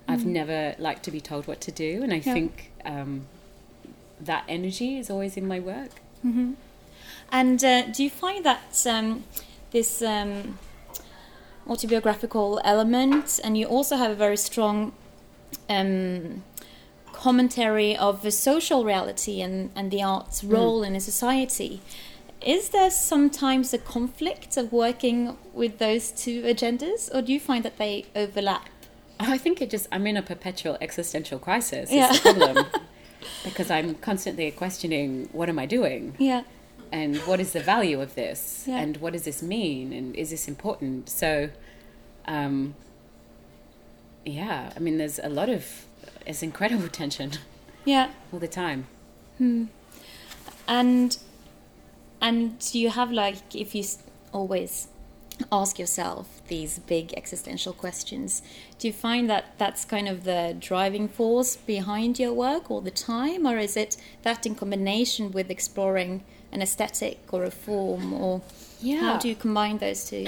I've 0.08 0.26
never 0.26 0.76
liked 0.88 1.04
to 1.04 1.12
be 1.12 1.22
told 1.22 1.48
what 1.48 1.60
to 1.68 1.72
do, 1.72 1.92
and 2.04 2.12
I 2.12 2.22
Yeah. 2.26 2.34
think 2.34 2.54
um, 2.94 3.12
that 4.30 4.44
energy 4.58 4.90
is 5.02 5.10
always 5.10 5.38
in 5.38 5.46
my 5.48 5.60
work. 5.74 5.94
And 7.32 7.60
uh, 7.64 7.82
do 7.96 8.04
you 8.04 8.10
find 8.10 8.44
that 8.46 8.76
um, 8.96 9.24
this 9.72 10.02
um, 10.02 10.58
autobiographical 11.68 12.60
element, 12.74 13.40
and 13.44 13.58
you 13.58 13.66
also 13.68 13.96
have 13.96 14.12
a 14.12 14.20
very 14.26 14.38
strong 14.38 14.92
um, 15.70 16.44
commentary 17.24 17.96
of 17.96 18.22
the 18.22 18.32
social 18.32 18.84
reality 18.84 19.42
and, 19.42 19.70
and 19.78 19.90
the 19.92 20.04
art's 20.04 20.44
role 20.44 20.84
in 20.84 20.94
a 20.94 21.00
society. 21.00 21.80
Is 22.46 22.70
there 22.70 22.92
sometimes 22.92 23.74
a 23.74 23.78
conflict 23.78 24.58
of 24.58 24.74
working 24.74 25.38
with 25.54 25.78
those 25.78 26.12
two 26.12 26.42
agendas, 26.44 27.10
or 27.16 27.22
do 27.22 27.32
you 27.32 27.40
find 27.40 27.64
that 27.64 27.78
they 27.78 28.06
overlap? 28.14 28.68
I 29.20 29.38
think 29.38 29.62
it 29.62 29.70
just 29.70 29.88
I'm 29.90 30.06
in 30.06 30.18
a 30.18 30.22
perpetual 30.22 30.76
existential 30.82 31.40
crisis. 31.40 31.90
Yeah. 31.90 32.12
Is 32.12 32.22
the 32.22 32.34
problem 32.34 32.66
because 33.46 33.72
I'm 33.72 33.96
constantly 33.96 34.52
questioning 34.52 35.30
what 35.32 35.48
am 35.48 35.58
I 35.60 35.66
doing 35.66 36.16
Yeah. 36.20 36.44
and 36.92 37.16
what 37.30 37.40
is 37.40 37.54
the 37.54 37.62
value 37.62 38.02
of 38.02 38.16
this 38.16 38.66
Yeah. 38.68 38.80
and 38.82 38.98
what 38.98 39.14
does 39.14 39.24
this 39.24 39.42
mean 39.42 39.94
and 39.94 40.14
is 40.24 40.30
this 40.32 40.46
important? 40.50 41.08
So, 41.10 41.50
um, 42.28 42.76
yeah, 44.26 44.74
I 44.76 44.80
mean, 44.80 44.98
there's 44.98 45.20
a 45.20 45.30
lot 45.30 45.48
of 45.48 45.64
it's 46.26 46.44
incredible 46.44 46.88
tension 47.02 47.32
Yeah. 47.86 48.10
all 48.32 48.40
the 48.40 48.48
time. 48.48 48.88
Hmm. 49.38 49.66
and 50.68 51.18
and 52.22 52.70
you 52.74 52.90
have 52.90 53.12
like 53.12 53.56
if 53.56 53.74
you 53.76 53.84
always 54.32 54.88
ask 55.52 55.80
yourself 55.80 56.42
these 56.48 56.78
big 56.80 57.12
existential 57.18 57.74
questions 57.74 58.44
do 58.78 58.88
you 58.88 58.94
find 58.94 59.28
that 59.30 59.46
that's 59.58 59.84
kind 59.86 60.08
of 60.08 60.24
the 60.24 60.56
driving 60.60 61.08
force 61.08 61.56
behind 61.56 62.20
your 62.20 62.32
work 62.32 62.70
all 62.70 62.82
the 62.82 62.92
time 62.92 63.48
or 63.48 63.58
is 63.58 63.76
it 63.76 63.98
that 64.22 64.46
in 64.46 64.54
combination 64.56 65.32
with 65.32 65.50
exploring 65.50 66.24
an 66.52 66.62
aesthetic 66.62 67.18
or 67.34 67.44
a 67.44 67.52
form 67.52 68.14
or 68.14 68.42
Yeah. 68.80 69.00
how 69.00 69.18
do 69.18 69.28
you 69.28 69.36
combine 69.36 69.80
those 69.80 70.06
two 70.10 70.28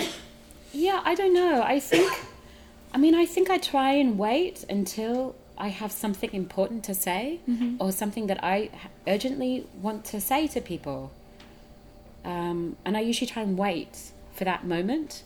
Yeah, 0.73 0.99
I 1.05 1.15
don't 1.15 1.33
know. 1.33 1.61
I 1.75 1.79
think, 1.79 2.11
I 2.93 2.97
mean, 2.97 3.15
I 3.15 3.25
think 3.25 3.49
I 3.49 3.57
try 3.59 3.91
and 4.01 4.17
wait 4.17 4.65
until 4.69 5.35
I 5.57 5.69
have 5.69 5.91
something 5.91 6.33
important 6.33 6.83
to 6.85 6.93
say 6.93 7.39
or 7.79 7.91
something 7.91 8.27
that 8.27 8.43
I 8.43 8.69
urgently 9.07 9.65
want 9.81 10.03
to 10.05 10.19
say 10.19 10.47
to 10.47 10.61
people. 10.61 11.11
Um, 12.23 12.75
and 12.83 12.97
I 12.97 13.01
usually 13.01 13.27
try 13.27 13.43
and 13.43 13.57
wait 13.57 14.11
for 14.33 14.43
that 14.45 14.65
moment. 14.65 15.23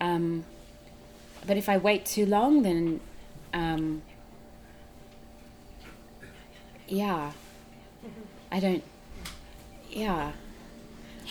Um, 0.00 0.44
but 1.46 1.56
if 1.56 1.68
I 1.68 1.76
wait 1.78 2.04
too 2.04 2.26
long, 2.26 2.62
then, 2.62 3.00
um, 3.52 4.02
yeah, 6.88 7.32
I 8.50 8.60
don't, 8.60 8.82
yeah. 9.90 10.32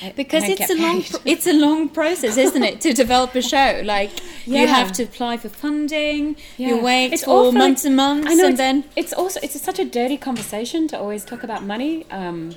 Because 0.16 0.44
it's 0.48 0.70
a 0.70 0.76
long 0.76 1.02
paid. 1.04 1.22
it's 1.34 1.48
a 1.48 1.54
long 1.54 1.90
process 1.90 2.38
isn't 2.38 2.64
it 2.64 2.80
to 2.82 2.94
develop 2.94 3.36
a 3.36 3.42
show 3.42 3.82
like 3.96 4.12
you 4.46 4.66
have 4.68 4.92
to 4.94 5.04
apply 5.04 5.38
for 5.38 5.50
funding 5.50 6.36
you 6.58 6.78
wait 6.82 7.14
It's 7.14 7.24
for 7.26 7.52
months 7.52 7.84
like- 7.84 7.88
and 7.90 7.96
months 7.96 8.28
I 8.32 8.34
know 8.36 8.46
and 8.46 8.54
it's, 8.54 8.58
then 8.66 8.84
it's 8.96 9.14
also 9.14 9.40
it's 9.44 9.60
such 9.62 9.80
a 9.80 9.86
dirty 9.86 10.18
conversation 10.18 10.88
to 10.90 10.96
always 11.00 11.24
talk 11.26 11.44
about 11.44 11.64
money. 11.64 12.06
Um, 12.12 12.56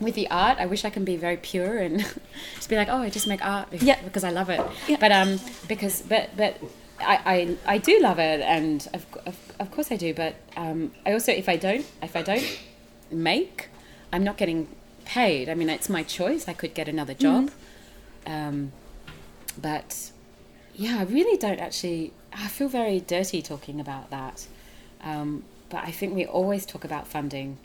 with 0.00 0.14
the 0.14 0.28
art, 0.30 0.58
I 0.58 0.66
wish 0.66 0.84
I 0.84 0.90
can 0.90 1.04
be 1.04 1.16
very 1.16 1.36
pure 1.36 1.78
and 1.78 1.98
just 2.54 2.68
be 2.68 2.76
like, 2.76 2.88
oh, 2.88 2.98
I 2.98 3.10
just 3.10 3.26
make 3.26 3.44
art 3.44 3.68
because, 3.70 3.86
Yeah. 3.88 4.00
because 4.04 4.22
I 4.22 4.30
love 4.30 4.48
it. 4.48 4.60
Yeah. 4.86 4.96
But 5.00 5.10
um, 5.10 5.40
because 5.66 6.02
but 6.02 6.24
but 6.36 6.52
I, 7.00 7.16
I 7.66 7.74
I 7.74 7.78
do 7.78 7.98
love 8.00 8.18
it, 8.20 8.40
and 8.40 8.86
of 8.94 9.02
of, 9.26 9.36
of 9.58 9.70
course 9.74 9.90
I 9.90 9.96
do. 9.96 10.14
But 10.14 10.34
um, 10.56 10.92
I 11.06 11.12
also 11.14 11.32
if 11.32 11.48
I 11.48 11.56
don't 11.56 11.84
if 12.00 12.14
I 12.14 12.22
don't 12.22 12.46
make, 13.10 13.68
I'm 14.12 14.22
not 14.22 14.36
getting 14.36 14.68
paid. 15.08 15.48
I 15.48 15.54
mean, 15.54 15.70
it's 15.70 15.88
my 15.88 16.02
choice. 16.02 16.46
I 16.48 16.52
could 16.52 16.74
get 16.74 16.86
another 16.86 17.14
job. 17.14 17.50
Um, 18.26 18.72
but 19.60 20.12
yeah, 20.74 20.98
I 21.00 21.04
really 21.04 21.38
don't 21.38 21.58
actually. 21.58 22.12
I 22.32 22.46
feel 22.48 22.68
very 22.68 23.00
dirty 23.00 23.40
talking 23.42 23.80
about 23.80 24.10
that. 24.10 24.46
Um, 25.02 25.44
but 25.70 25.82
I 25.84 25.90
think 25.90 26.14
we 26.14 26.26
always 26.26 26.66
talk 26.66 26.84
about 26.84 27.08
funding. 27.08 27.58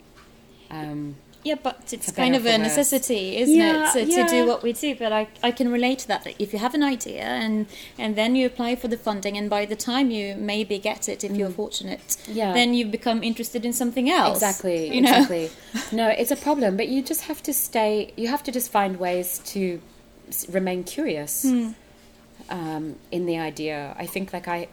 Um, 0.70 1.16
Yeah, 1.44 1.56
but 1.62 1.92
it's 1.92 2.10
kind 2.10 2.34
of 2.34 2.46
a 2.46 2.48
worse. 2.48 2.58
necessity, 2.58 3.36
isn't 3.36 3.54
Yeah, 3.54 3.90
it, 3.94 4.06
to, 4.06 4.16
to 4.16 4.28
do 4.28 4.46
what 4.46 4.62
we 4.62 4.72
do? 4.72 4.94
But 4.96 5.12
I, 5.12 5.28
I 5.42 5.50
can 5.50 5.70
relate 5.70 5.98
to 6.00 6.08
that. 6.08 6.26
If 6.38 6.52
you 6.54 6.58
have 6.58 6.72
an 6.74 6.82
idea 6.82 7.22
and 7.22 7.66
and 7.98 8.16
then 8.16 8.34
you 8.34 8.46
apply 8.46 8.76
for 8.76 8.88
the 8.88 8.96
funding, 8.96 9.36
and 9.36 9.50
by 9.50 9.66
the 9.66 9.76
time 9.76 10.10
you 10.10 10.34
maybe 10.36 10.78
get 10.78 11.08
it, 11.08 11.22
if 11.22 11.32
you're 11.36 11.50
fortunate, 11.50 12.00
Mm. 12.26 12.34
Yeah. 12.34 12.52
then 12.54 12.72
you 12.74 12.86
become 12.86 13.22
interested 13.22 13.64
in 13.64 13.72
something 13.74 14.08
else. 14.10 14.36
Exactly, 14.38 14.94
you 14.94 15.02
know? 15.02 15.10
exactly. 15.12 15.50
no, 15.92 16.08
it's 16.08 16.30
a 16.30 16.36
problem, 16.48 16.76
but 16.78 16.88
you 16.88 17.02
just 17.02 17.22
have 17.30 17.42
to 17.42 17.52
stay. 17.52 18.12
You 18.16 18.28
have 18.28 18.42
to 18.44 18.50
just 18.52 18.70
find 18.70 18.96
ways 18.98 19.38
to 19.52 19.80
remain 20.50 20.82
curious 20.84 21.42
Hmm. 21.42 21.68
um, 22.48 22.96
in 23.10 23.26
the 23.26 23.38
idea. 23.38 23.94
I 23.98 24.06
think, 24.06 24.32
like 24.32 24.48
I, 24.48 24.68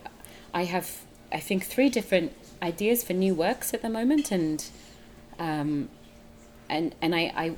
I 0.53 0.63
have, 0.65 0.87
I 1.33 1.39
think 1.39 1.65
three 1.65 1.89
different 1.89 2.31
ideas 2.61 3.03
for 3.03 3.13
new 3.13 3.33
works 3.35 3.73
at 3.73 3.81
the 3.81 3.89
moment, 3.89 4.31
and 4.31 4.63
um, 5.39 5.89
and 6.71 6.95
and 7.01 7.13
I, 7.15 7.31
I 7.35 7.55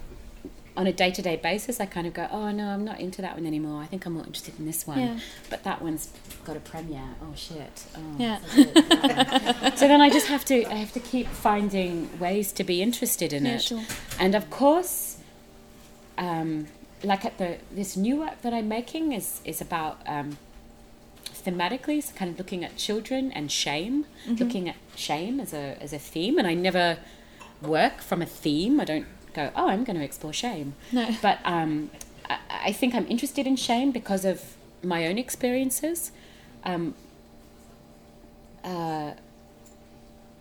on 0.75 0.87
a 0.87 0.91
day 0.93 1.11
to 1.11 1.21
day 1.21 1.35
basis, 1.35 1.79
I 1.79 1.85
kind 1.85 2.07
of 2.07 2.13
go, 2.15 2.27
oh 2.31 2.49
no, 2.51 2.65
I'm 2.69 2.83
not 2.83 2.99
into 2.99 3.21
that 3.21 3.35
one 3.35 3.45
anymore. 3.45 3.81
I 3.83 3.85
think 3.85 4.05
I'm 4.07 4.13
more 4.13 4.23
interested 4.25 4.57
in 4.59 4.65
this 4.65 4.87
one. 4.87 4.99
Yeah. 4.99 5.19
But 5.51 5.63
that 5.65 5.81
one's 5.83 6.09
got 6.45 6.57
a 6.57 6.59
premiere. 6.59 7.09
Oh 7.21 7.33
shit. 7.35 7.83
Oh, 7.95 7.99
Yeah. 8.17 8.39
so 9.75 9.87
then 9.87 10.01
I 10.01 10.09
just 10.09 10.27
have 10.27 10.43
to 10.45 10.65
I 10.65 10.73
have 10.75 10.91
to 10.93 10.99
keep 10.99 11.27
finding 11.27 12.09
ways 12.19 12.51
to 12.53 12.63
be 12.63 12.81
interested 12.81 13.33
in 13.33 13.45
Yeah, 13.45 13.55
it. 13.55 13.61
sure. 13.61 13.83
And 14.19 14.33
of 14.35 14.49
course, 14.49 15.17
um, 16.17 16.67
like 17.03 17.23
at 17.25 17.37
the 17.37 17.57
this 17.71 17.95
new 17.95 18.15
work 18.21 18.41
that 18.41 18.53
I'm 18.53 18.67
making 18.67 19.11
is 19.13 19.41
is 19.45 19.61
about 19.61 20.01
um, 20.07 20.37
thematically, 21.45 22.01
so 22.01 22.13
kind 22.15 22.31
of 22.31 22.37
looking 22.37 22.63
at 22.63 22.77
children 22.77 23.31
and 23.31 23.51
shame, 23.51 24.05
looking 24.27 24.67
at 24.69 24.75
shame 24.95 25.39
as 25.39 25.53
a 25.53 25.77
as 25.81 25.93
a 25.93 25.99
theme. 25.99 26.37
And 26.39 26.47
I 26.47 26.53
never 26.55 26.97
work 27.67 28.01
from 28.01 28.21
a 28.21 28.25
theme. 28.25 28.79
I 28.79 28.85
don't 28.85 29.05
go, 29.33 29.51
oh, 29.55 29.69
I'm 29.69 29.83
going 29.83 29.97
to 29.97 30.03
explore 30.03 30.33
shame. 30.33 30.75
No. 30.91 31.15
But 31.21 31.39
um, 31.43 31.89
I, 32.29 32.37
I 32.65 32.71
think 32.71 32.95
I'm 32.95 33.07
interested 33.07 33.47
in 33.47 33.55
shame 33.55 33.91
because 33.91 34.25
of 34.25 34.55
my 34.83 35.07
own 35.07 35.17
experiences. 35.17 36.11
Um, 36.63 36.95
uh, 38.63 39.11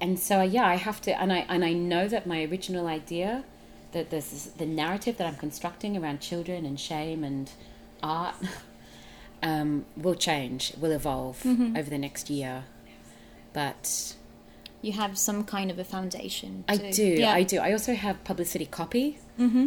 and 0.01 0.19
so 0.19 0.43
yeah, 0.43 0.67
I 0.67 0.77
have 0.77 1.01
to, 1.03 1.21
and 1.21 1.33
I 1.33 1.47
and 1.49 1.65
I 1.65 1.73
know 1.73 2.09
that 2.09 2.27
my 2.27 2.45
original 2.45 2.87
idea, 2.87 3.45
that 3.93 4.11
this 4.11 4.33
is 4.33 4.47
the 4.55 4.67
narrative 4.67 5.17
that 5.19 5.27
I'm 5.27 5.37
constructing 5.37 5.97
around 5.97 6.21
children 6.21 6.67
and 6.67 6.79
shame 6.79 7.23
and 7.23 7.51
art, 8.03 8.35
um, 9.43 9.85
will 9.97 10.17
change, 10.17 10.73
will 10.81 10.93
evolve 10.93 11.45
over 11.47 11.89
the 11.89 11.99
next 11.99 12.31
year. 12.31 12.65
But 13.53 14.15
You 14.83 14.92
have 14.92 15.16
some 15.16 15.45
kind 15.45 15.71
of 15.71 15.79
a 15.79 15.85
foundation. 15.85 16.64
I 16.68 16.77
do, 16.77 17.05
Yeah. 17.05 17.33
I 17.33 17.45
do. 17.45 17.59
I 17.59 17.73
also 17.73 17.95
have 17.95 18.23
publicity 18.25 18.66
copy, 18.66 19.18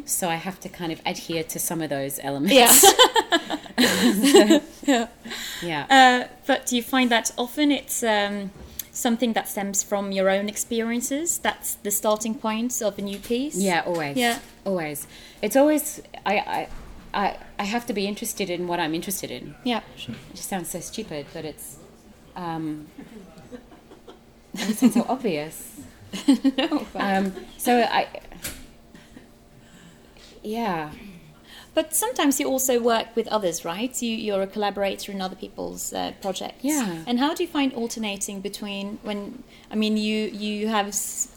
so 0.06 0.30
I 0.30 0.36
have 0.36 0.60
to 0.62 0.70
kind 0.70 0.92
of 0.92 1.02
adhere 1.06 1.44
to 1.44 1.60
some 1.60 1.82
of 1.82 1.90
those 1.90 2.20
elements. 2.22 2.54
Yeah. 2.54 2.72
yeah. 4.84 5.08
yeah. 5.62 5.86
Uh, 5.90 6.28
but 6.46 6.66
do 6.66 6.76
you 6.76 6.84
find 6.84 7.10
that 7.12 7.32
often 7.38 7.72
it's 7.72 8.04
um, 8.04 8.52
something 8.92 9.34
that 9.34 9.48
stems 9.48 9.84
from 9.84 10.12
your 10.12 10.30
own 10.30 10.48
experiences? 10.50 11.38
That's 11.40 11.76
the 11.76 11.92
starting 11.92 12.36
point 12.36 12.82
of 12.82 12.98
a 12.98 13.02
new 13.02 13.20
piece? 13.20 13.56
Yeah, 13.58 13.84
always. 13.86 14.18
Yeah. 14.18 14.40
Always. 14.66 15.08
It's 15.42 15.56
always 15.56 16.02
I 16.26 16.38
I 16.38 16.68
I, 17.14 17.38
I 17.60 17.64
have 17.64 17.86
to 17.88 17.94
be 17.94 18.08
interested 18.08 18.50
in 18.50 18.68
what 18.68 18.80
I'm 18.80 18.94
interested 18.94 19.32
in. 19.32 19.56
Yeah. 19.64 19.82
It 19.98 20.36
just 20.36 20.50
sounds 20.50 20.70
so 20.70 20.80
stupid, 20.80 21.26
but 21.34 21.46
it's 21.46 21.78
um 22.36 22.88
it 24.58 24.78
sounds 24.78 24.94
so 24.94 25.06
obvious. 25.10 25.82
no, 26.58 26.86
Um 26.96 27.34
so 27.58 27.82
I 27.82 28.08
yeah. 30.44 30.92
But 31.74 31.94
sometimes 31.94 32.40
you 32.40 32.48
also 32.48 32.80
work 32.80 33.14
with 33.16 33.28
others, 33.28 33.66
right? 33.66 34.02
You, 34.02 34.16
you're 34.16 34.42
a 34.42 34.48
collaborator 34.48 35.12
in 35.12 35.22
other 35.22 35.36
people's 35.36 35.92
uh, 35.92 36.14
projects. 36.22 36.64
Yeah. 36.64 37.04
And 37.06 37.20
how 37.20 37.34
do 37.34 37.44
you 37.44 37.50
find 37.50 37.74
alternating 37.74 38.40
between 38.40 38.98
when, 39.04 39.44
I 39.70 39.76
mean, 39.76 39.98
you, 39.98 40.28
you 40.28 40.70
have 40.70 40.88
s- 40.88 41.28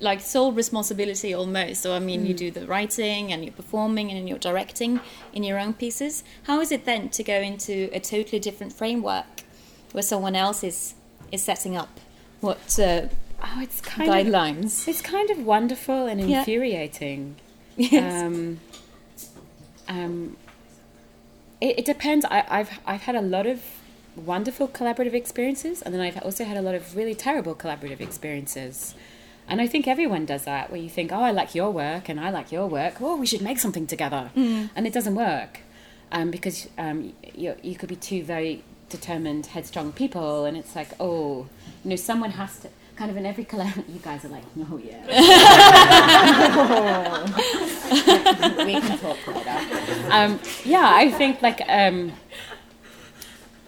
like 0.00 0.20
sole 0.22 0.50
responsibility 0.52 1.34
almost. 1.34 1.82
So, 1.82 1.92
I 1.94 1.98
mean, 1.98 2.24
you 2.24 2.32
do 2.32 2.50
the 2.50 2.66
writing 2.66 3.32
and 3.32 3.44
you're 3.44 3.52
performing 3.52 4.10
and 4.10 4.26
you're 4.28 4.38
directing 4.38 4.98
in 5.34 5.42
your 5.44 5.58
own 5.60 5.74
pieces. 5.74 6.24
How 6.44 6.60
is 6.60 6.72
it 6.72 6.86
then 6.86 7.10
to 7.10 7.22
go 7.22 7.34
into 7.40 7.90
a 7.92 8.00
totally 8.00 8.38
different 8.40 8.72
framework 8.72 9.42
where 9.92 10.02
someone 10.02 10.34
else 10.34 10.64
is, 10.64 10.94
is 11.30 11.42
setting 11.42 11.76
up 11.76 12.00
what 12.42 12.78
uh, 12.78 13.02
Oh, 13.44 13.58
it's 13.60 13.80
kind 13.80 14.08
of 14.08 14.14
guidelines? 14.14 14.86
it's 14.86 15.00
kind 15.02 15.28
of 15.30 15.38
wonderful 15.54 16.06
and 16.06 16.20
Yeah. 16.20 16.40
infuriating. 16.40 17.36
Yes. 17.76 18.22
Um, 18.22 18.60
um, 19.88 20.36
it, 21.60 21.78
it 21.80 21.84
depends. 21.86 22.24
I, 22.26 22.44
I've 22.48 22.70
I've 22.86 23.02
had 23.08 23.14
a 23.14 23.22
lot 23.22 23.46
of 23.46 23.62
wonderful 24.14 24.68
collaborative 24.68 25.14
experiences, 25.14 25.80
and 25.82 25.94
then 25.94 26.00
I've 26.02 26.20
also 26.22 26.44
had 26.44 26.56
a 26.58 26.62
lot 26.62 26.74
of 26.74 26.94
really 26.96 27.14
terrible 27.14 27.54
collaborative 27.54 28.00
experiences. 28.00 28.94
And 29.48 29.60
I 29.60 29.66
think 29.66 29.88
everyone 29.88 30.24
does 30.26 30.44
that, 30.44 30.70
where 30.70 30.80
you 30.80 30.88
think, 30.90 31.12
oh, 31.12 31.20
I 31.20 31.30
like 31.32 31.54
your 31.54 31.70
work 31.70 32.08
and 32.08 32.20
I 32.20 32.30
like 32.30 32.52
your 32.52 32.66
work. 32.68 32.94
Oh, 33.00 33.16
we 33.16 33.26
should 33.26 33.40
make 33.42 33.58
something 33.58 33.86
together. 33.86 34.30
And 34.36 34.86
it 34.86 34.92
doesn't 34.92 35.16
work 35.16 35.60
um, 36.12 36.30
because 36.30 36.68
um, 36.78 37.12
you, 37.34 37.56
you 37.62 37.74
could 37.74 37.88
be 37.88 37.96
two 37.96 38.22
very 38.22 38.62
determined, 38.92 39.46
headstrong 39.46 39.92
people, 39.92 40.44
and 40.44 40.56
it's 40.56 40.76
like, 40.76 40.90
oh, 41.00 41.48
you 41.82 41.90
know, 41.90 41.96
someone 41.96 42.30
has 42.32 42.60
to. 42.60 42.68
Kind 42.94 43.10
of 43.10 43.16
in 43.16 43.24
every 43.24 43.46
collab, 43.46 43.82
you 43.94 43.98
guys 44.00 44.22
are 44.26 44.28
like, 44.28 44.44
oh 44.70 44.78
yeah, 44.78 45.06
we 48.66 48.80
can 48.80 48.98
talk 48.98 49.26
later. 49.26 49.58
Um, 50.10 50.38
yeah, 50.64 50.92
I 50.94 51.10
think 51.10 51.40
like 51.40 51.62
um, 51.68 52.12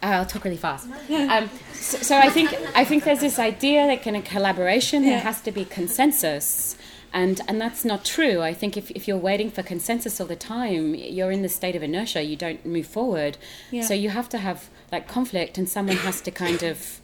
I'll 0.02 0.26
talk 0.26 0.44
really 0.44 0.58
fast. 0.58 0.88
Um, 1.10 1.48
so, 1.72 1.96
so 1.98 2.18
I 2.18 2.28
think 2.28 2.54
I 2.74 2.84
think 2.84 3.04
there's 3.04 3.20
this 3.20 3.38
idea 3.38 3.86
that 3.86 4.06
in 4.06 4.14
a 4.14 4.22
collaboration 4.22 5.04
there 5.04 5.20
has 5.20 5.40
to 5.42 5.52
be 5.52 5.64
consensus. 5.64 6.76
And, 7.14 7.40
and 7.46 7.60
that's 7.60 7.84
not 7.84 8.04
true. 8.04 8.42
I 8.42 8.52
think 8.52 8.76
if, 8.76 8.90
if 8.90 9.06
you're 9.06 9.16
waiting 9.16 9.48
for 9.48 9.62
consensus 9.62 10.20
all 10.20 10.26
the 10.26 10.34
time, 10.34 10.96
you're 10.96 11.30
in 11.30 11.42
the 11.42 11.48
state 11.48 11.76
of 11.76 11.82
inertia. 11.84 12.24
You 12.24 12.34
don't 12.34 12.66
move 12.66 12.88
forward. 12.88 13.38
Yeah. 13.70 13.82
So 13.82 13.94
you 13.94 14.10
have 14.10 14.28
to 14.30 14.38
have 14.38 14.68
like 14.94 15.06
conflict, 15.08 15.58
and 15.58 15.68
someone 15.68 15.96
has 16.08 16.20
to 16.22 16.30
kind 16.30 16.62
of 16.62 17.00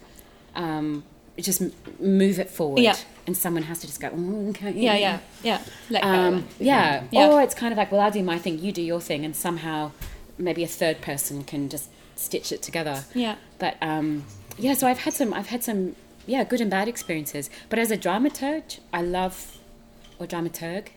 um, 0.54 1.04
just 1.38 1.60
move 2.00 2.38
it 2.38 2.48
forward. 2.50 2.82
Yeah. 2.82 2.96
And 3.26 3.36
someone 3.36 3.64
has 3.64 3.78
to 3.80 3.86
just 3.86 4.00
go, 4.00 4.08
"Mm, 4.10 4.50
okay. 4.50 4.72
Yeah, 4.72 4.96
yeah, 4.96 5.18
yeah. 5.42 5.60
Let. 5.90 6.02
Um, 6.02 6.46
yeah. 6.58 7.04
Yeah. 7.12 7.28
Or 7.28 7.42
it's 7.42 7.54
kind 7.54 7.72
of 7.72 7.78
like, 7.78 7.92
well, 7.92 8.00
I'll 8.00 8.10
do 8.10 8.22
my 8.22 8.38
thing, 8.38 8.58
you 8.58 8.72
do 8.72 8.82
your 8.82 9.00
thing, 9.00 9.24
and 9.24 9.34
somehow 9.36 9.92
maybe 10.38 10.62
a 10.64 10.66
third 10.80 11.00
person 11.00 11.44
can 11.44 11.68
just 11.68 11.88
stitch 12.16 12.50
it 12.52 12.60
together. 12.62 13.04
yeah. 13.14 13.36
But 13.58 13.74
um, 13.82 14.24
yeah, 14.58 14.74
so 14.74 14.86
I've 14.86 14.98
had 15.06 15.14
some, 15.14 15.32
I've 15.34 15.48
had 15.48 15.62
some, 15.62 15.94
yeah, 16.26 16.44
good 16.44 16.60
and 16.60 16.70
bad 16.70 16.88
experiences. 16.88 17.50
But 17.68 17.78
as 17.78 17.90
a 17.90 17.96
dramaturge, 17.96 18.80
I 18.92 19.02
love, 19.02 19.58
or 20.18 20.26
dramaturg, 20.26 20.88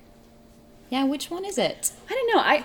Yeah, 0.89 1.03
which 1.05 1.29
one 1.29 1.45
is 1.45 1.57
it? 1.57 1.91
I 2.09 2.13
don't 2.13 2.29
know, 2.33 2.41
I, 2.53 2.63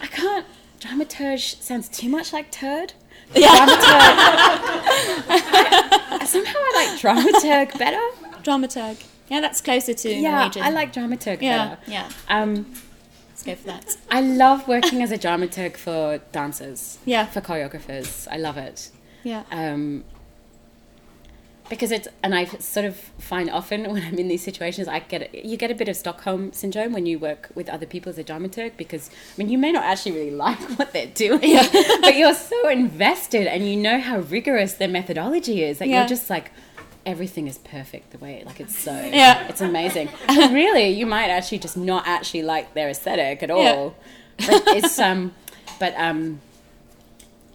I 0.00 0.06
can't. 0.06 0.46
Dramaturge 0.80 1.60
sounds 1.62 1.88
too 1.88 2.08
much 2.08 2.32
like 2.32 2.50
turd. 2.50 2.92
Dramaturg. 3.34 3.46
somehow 6.26 6.58
I 6.58 6.72
like 6.74 7.00
dramaturg 7.00 7.78
better. 7.78 8.00
Dramaturg. 8.42 9.04
Yeah, 9.28 9.40
that's 9.40 9.60
closer 9.60 9.94
to 9.94 10.08
Yeah, 10.14 10.38
Norwegian. 10.38 10.62
I 10.62 10.70
like 10.70 10.92
dramaturg 10.92 11.40
Yeah, 11.42 11.68
better. 11.76 11.80
yeah. 11.90 12.08
Um, 12.28 12.72
Let's 13.30 13.42
go 13.42 13.54
for 13.56 13.66
that. 13.66 13.96
I 14.10 14.20
love 14.20 14.66
working 14.68 15.02
as 15.02 15.10
a 15.12 15.18
dramaturg 15.18 15.76
for 15.76 16.18
dancers. 16.32 16.98
Yeah. 17.04 17.26
For 17.26 17.40
choreographers. 17.40 18.26
I 18.30 18.36
love 18.38 18.56
it. 18.56 18.90
Yeah. 19.24 19.42
Um, 19.50 20.04
because 21.68 21.90
it's, 21.90 22.06
and 22.22 22.34
I 22.34 22.44
sort 22.44 22.86
of 22.86 22.96
find 23.18 23.50
often 23.50 23.90
when 23.92 24.02
I'm 24.02 24.18
in 24.18 24.28
these 24.28 24.42
situations, 24.42 24.86
I 24.88 25.00
get, 25.00 25.44
you 25.44 25.56
get 25.56 25.70
a 25.70 25.74
bit 25.74 25.88
of 25.88 25.96
Stockholm 25.96 26.52
syndrome 26.52 26.92
when 26.92 27.06
you 27.06 27.18
work 27.18 27.50
with 27.54 27.68
other 27.68 27.86
people 27.86 28.10
as 28.10 28.18
a 28.18 28.24
dramaturg 28.24 28.76
because, 28.76 29.10
I 29.10 29.38
mean, 29.38 29.48
you 29.48 29.58
may 29.58 29.72
not 29.72 29.84
actually 29.84 30.12
really 30.12 30.30
like 30.46 30.58
what 30.78 30.92
they're 30.92 31.06
doing, 31.08 31.40
but 32.02 32.16
you're 32.16 32.34
so 32.34 32.68
invested 32.68 33.46
and 33.46 33.66
you 33.68 33.76
know 33.76 34.00
how 34.00 34.18
rigorous 34.20 34.74
their 34.74 34.88
methodology 34.88 35.62
is 35.64 35.78
that 35.78 35.88
Yeah. 35.88 36.00
you're 36.00 36.08
just 36.08 36.30
like, 36.30 36.52
everything 37.04 37.46
is 37.46 37.58
perfect 37.58 38.10
the 38.10 38.18
way, 38.18 38.42
like 38.46 38.60
it's 38.60 38.78
so, 38.78 38.92
Yeah. 38.92 39.46
it's 39.48 39.60
amazing. 39.60 40.08
And 40.28 40.52
really, 40.54 40.88
you 40.88 41.06
might 41.06 41.28
actually 41.28 41.58
just 41.58 41.76
not 41.76 42.06
actually 42.06 42.42
like 42.42 42.74
their 42.74 42.88
aesthetic 42.88 43.42
at 43.42 43.50
all. 43.50 43.96
But 44.38 44.62
it's, 44.68 44.98
um, 44.98 45.32
but, 45.80 45.94
um, 45.96 46.40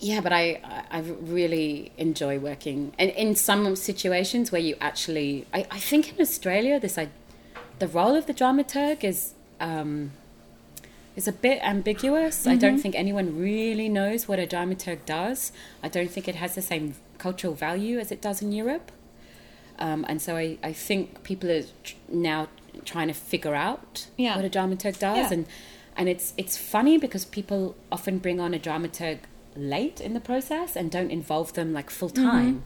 yeah, 0.09 0.19
but 0.25 0.33
I, 0.33 0.43
I 0.63 0.97
I 0.97 0.99
really 1.37 1.91
enjoy 1.97 2.39
working, 2.39 2.79
and 2.99 3.09
in 3.11 3.35
some 3.35 3.75
situations 3.75 4.51
where 4.51 4.61
you 4.69 4.75
actually, 4.89 5.45
I, 5.53 5.59
I 5.77 5.79
think 5.89 6.03
in 6.13 6.19
Australia, 6.27 6.79
this 6.79 6.97
I, 6.97 7.05
the 7.79 7.87
role 7.87 8.15
of 8.15 8.25
the 8.25 8.33
dramaturg 8.33 9.03
is 9.03 9.19
um, 9.59 10.11
is 11.15 11.27
a 11.27 11.31
bit 11.31 11.59
ambiguous. 11.73 12.47
I 12.47 12.55
don't 12.55 12.79
think 12.79 12.95
anyone 12.95 13.27
really 13.37 13.89
knows 13.89 14.27
what 14.27 14.39
a 14.39 14.47
dramaturg 14.47 14.99
does. 15.05 15.51
I 15.83 15.87
don't 15.95 16.09
think 16.09 16.27
it 16.27 16.35
has 16.35 16.55
the 16.55 16.61
same 16.61 16.95
cultural 17.17 17.53
value 17.53 17.99
as 17.99 18.11
it 18.11 18.21
does 18.21 18.41
in 18.41 18.51
Europe, 18.51 18.91
um, 19.79 20.05
and 20.09 20.21
so 20.21 20.35
I, 20.35 20.57
I 20.63 20.73
think 20.73 21.23
people 21.23 21.49
are 21.51 21.63
tr- 21.83 21.95
now 22.09 22.47
trying 22.85 23.07
to 23.09 23.13
figure 23.13 23.53
out 23.55 24.07
Yeah. 24.17 24.35
what 24.35 24.45
a 24.45 24.49
dramaturg 24.49 24.97
does, 24.99 25.17
Yeah. 25.17 25.33
and 25.33 25.45
and 25.97 26.09
it's 26.09 26.33
it's 26.37 26.57
funny 26.57 26.97
because 26.97 27.23
people 27.25 27.75
often 27.91 28.17
bring 28.17 28.39
on 28.39 28.53
a 28.53 28.59
dramaturg 28.59 29.19
late 29.55 29.99
in 30.01 30.13
the 30.13 30.19
process 30.19 30.75
and 30.75 30.91
don't 30.91 31.11
involve 31.11 31.53
them 31.53 31.73
like 31.73 31.89
full 31.89 32.09
time, 32.09 32.63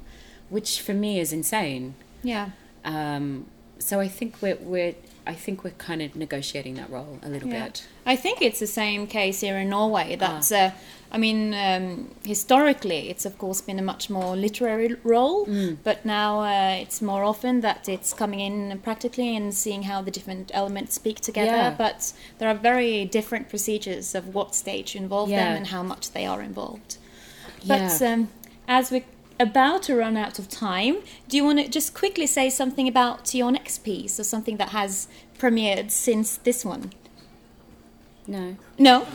which 0.49 0.81
for 0.81 0.93
me 0.93 1.19
is 1.19 1.33
insane. 1.33 1.95
Yeah. 2.23 2.49
Um, 2.83 3.47
so 3.79 3.99
I 3.99 4.07
think 4.07 4.41
we're 4.41 4.57
we're 4.57 4.95
I 5.27 5.33
think 5.33 5.63
we're 5.63 5.71
kind 5.71 6.01
of 6.01 6.15
negotiating 6.15 6.75
that 6.75 6.89
role 6.89 7.19
a 7.23 7.29
little 7.29 7.49
Yeah. 7.49 7.65
bit. 7.65 7.83
I 8.05 8.15
think 8.15 8.41
it's 8.41 8.59
the 8.59 8.67
same 8.67 9.07
case 9.07 9.41
here 9.41 9.57
in 9.57 9.69
Norway. 9.69 10.15
That's, 10.15 10.51
uh, 10.51 10.71
I 11.11 11.17
mean, 11.17 11.53
um, 11.53 12.11
historically, 12.23 13.09
it's 13.09 13.25
of 13.25 13.37
course 13.37 13.61
been 13.61 13.79
a 13.79 13.81
much 13.81 14.09
more 14.09 14.35
literary 14.35 14.95
role, 15.03 15.47
but 15.83 16.05
now 16.05 16.41
uh, 16.41 16.75
it's 16.81 17.01
more 17.01 17.23
often 17.23 17.61
that 17.61 17.89
it's 17.89 18.13
coming 18.13 18.39
in 18.39 18.79
practically 18.79 19.35
and 19.35 19.53
seeing 19.53 19.83
how 19.83 20.01
the 20.01 20.11
different 20.11 20.51
elements 20.53 20.93
speak 20.95 21.19
together. 21.21 21.51
Yeah. 21.51 21.75
But 21.77 22.13
there 22.37 22.49
are 22.49 22.55
very 22.55 23.05
different 23.05 23.49
procedures 23.49 24.13
of 24.13 24.33
what 24.35 24.53
stage 24.53 24.93
you 24.95 25.01
involve 25.01 25.29
them 25.29 25.55
and 25.57 25.67
how 25.67 25.83
much 25.83 26.11
they 26.11 26.25
are 26.25 26.41
involved. 26.41 26.97
But 27.67 27.99
Yeah. 28.01 28.13
um, 28.13 28.29
as 28.67 28.91
we're 28.91 29.05
about 29.39 29.83
to 29.83 29.95
run 29.95 30.17
out 30.17 30.39
of 30.39 30.49
time, 30.49 30.97
do 31.27 31.37
you 31.37 31.43
want 31.43 31.59
to 31.59 31.67
just 31.67 31.93
quickly 31.93 32.27
say 32.27 32.49
something 32.49 32.87
about 32.87 33.33
your 33.33 33.51
next 33.51 33.79
piece 33.79 34.19
or 34.19 34.23
something 34.23 34.57
that 34.57 34.69
has 34.69 35.07
premiered 35.37 35.91
since 35.91 36.37
this 36.37 36.63
one? 36.63 36.91
No. 38.27 38.57
No. 38.79 38.99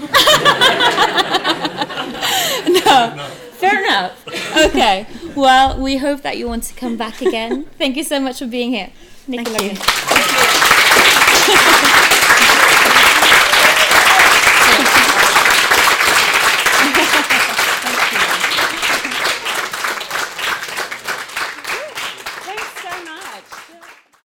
no. 2.69 3.29
Fair 3.53 3.85
enough. 3.85 4.27
Okay. 4.57 5.07
Well, 5.35 5.81
we 5.81 5.97
hope 5.97 6.23
that 6.23 6.39
you 6.39 6.47
want 6.47 6.63
to 6.65 6.75
come 6.75 6.97
back 6.97 7.21
again. 7.21 7.65
Thank 7.79 7.97
you 7.97 8.05
so 8.05 8.21
much 8.21 8.39
for 8.39 8.47
being 8.47 8.73
here. 8.73 8.91
Nicola. 9.27 9.63
you. 9.63 9.77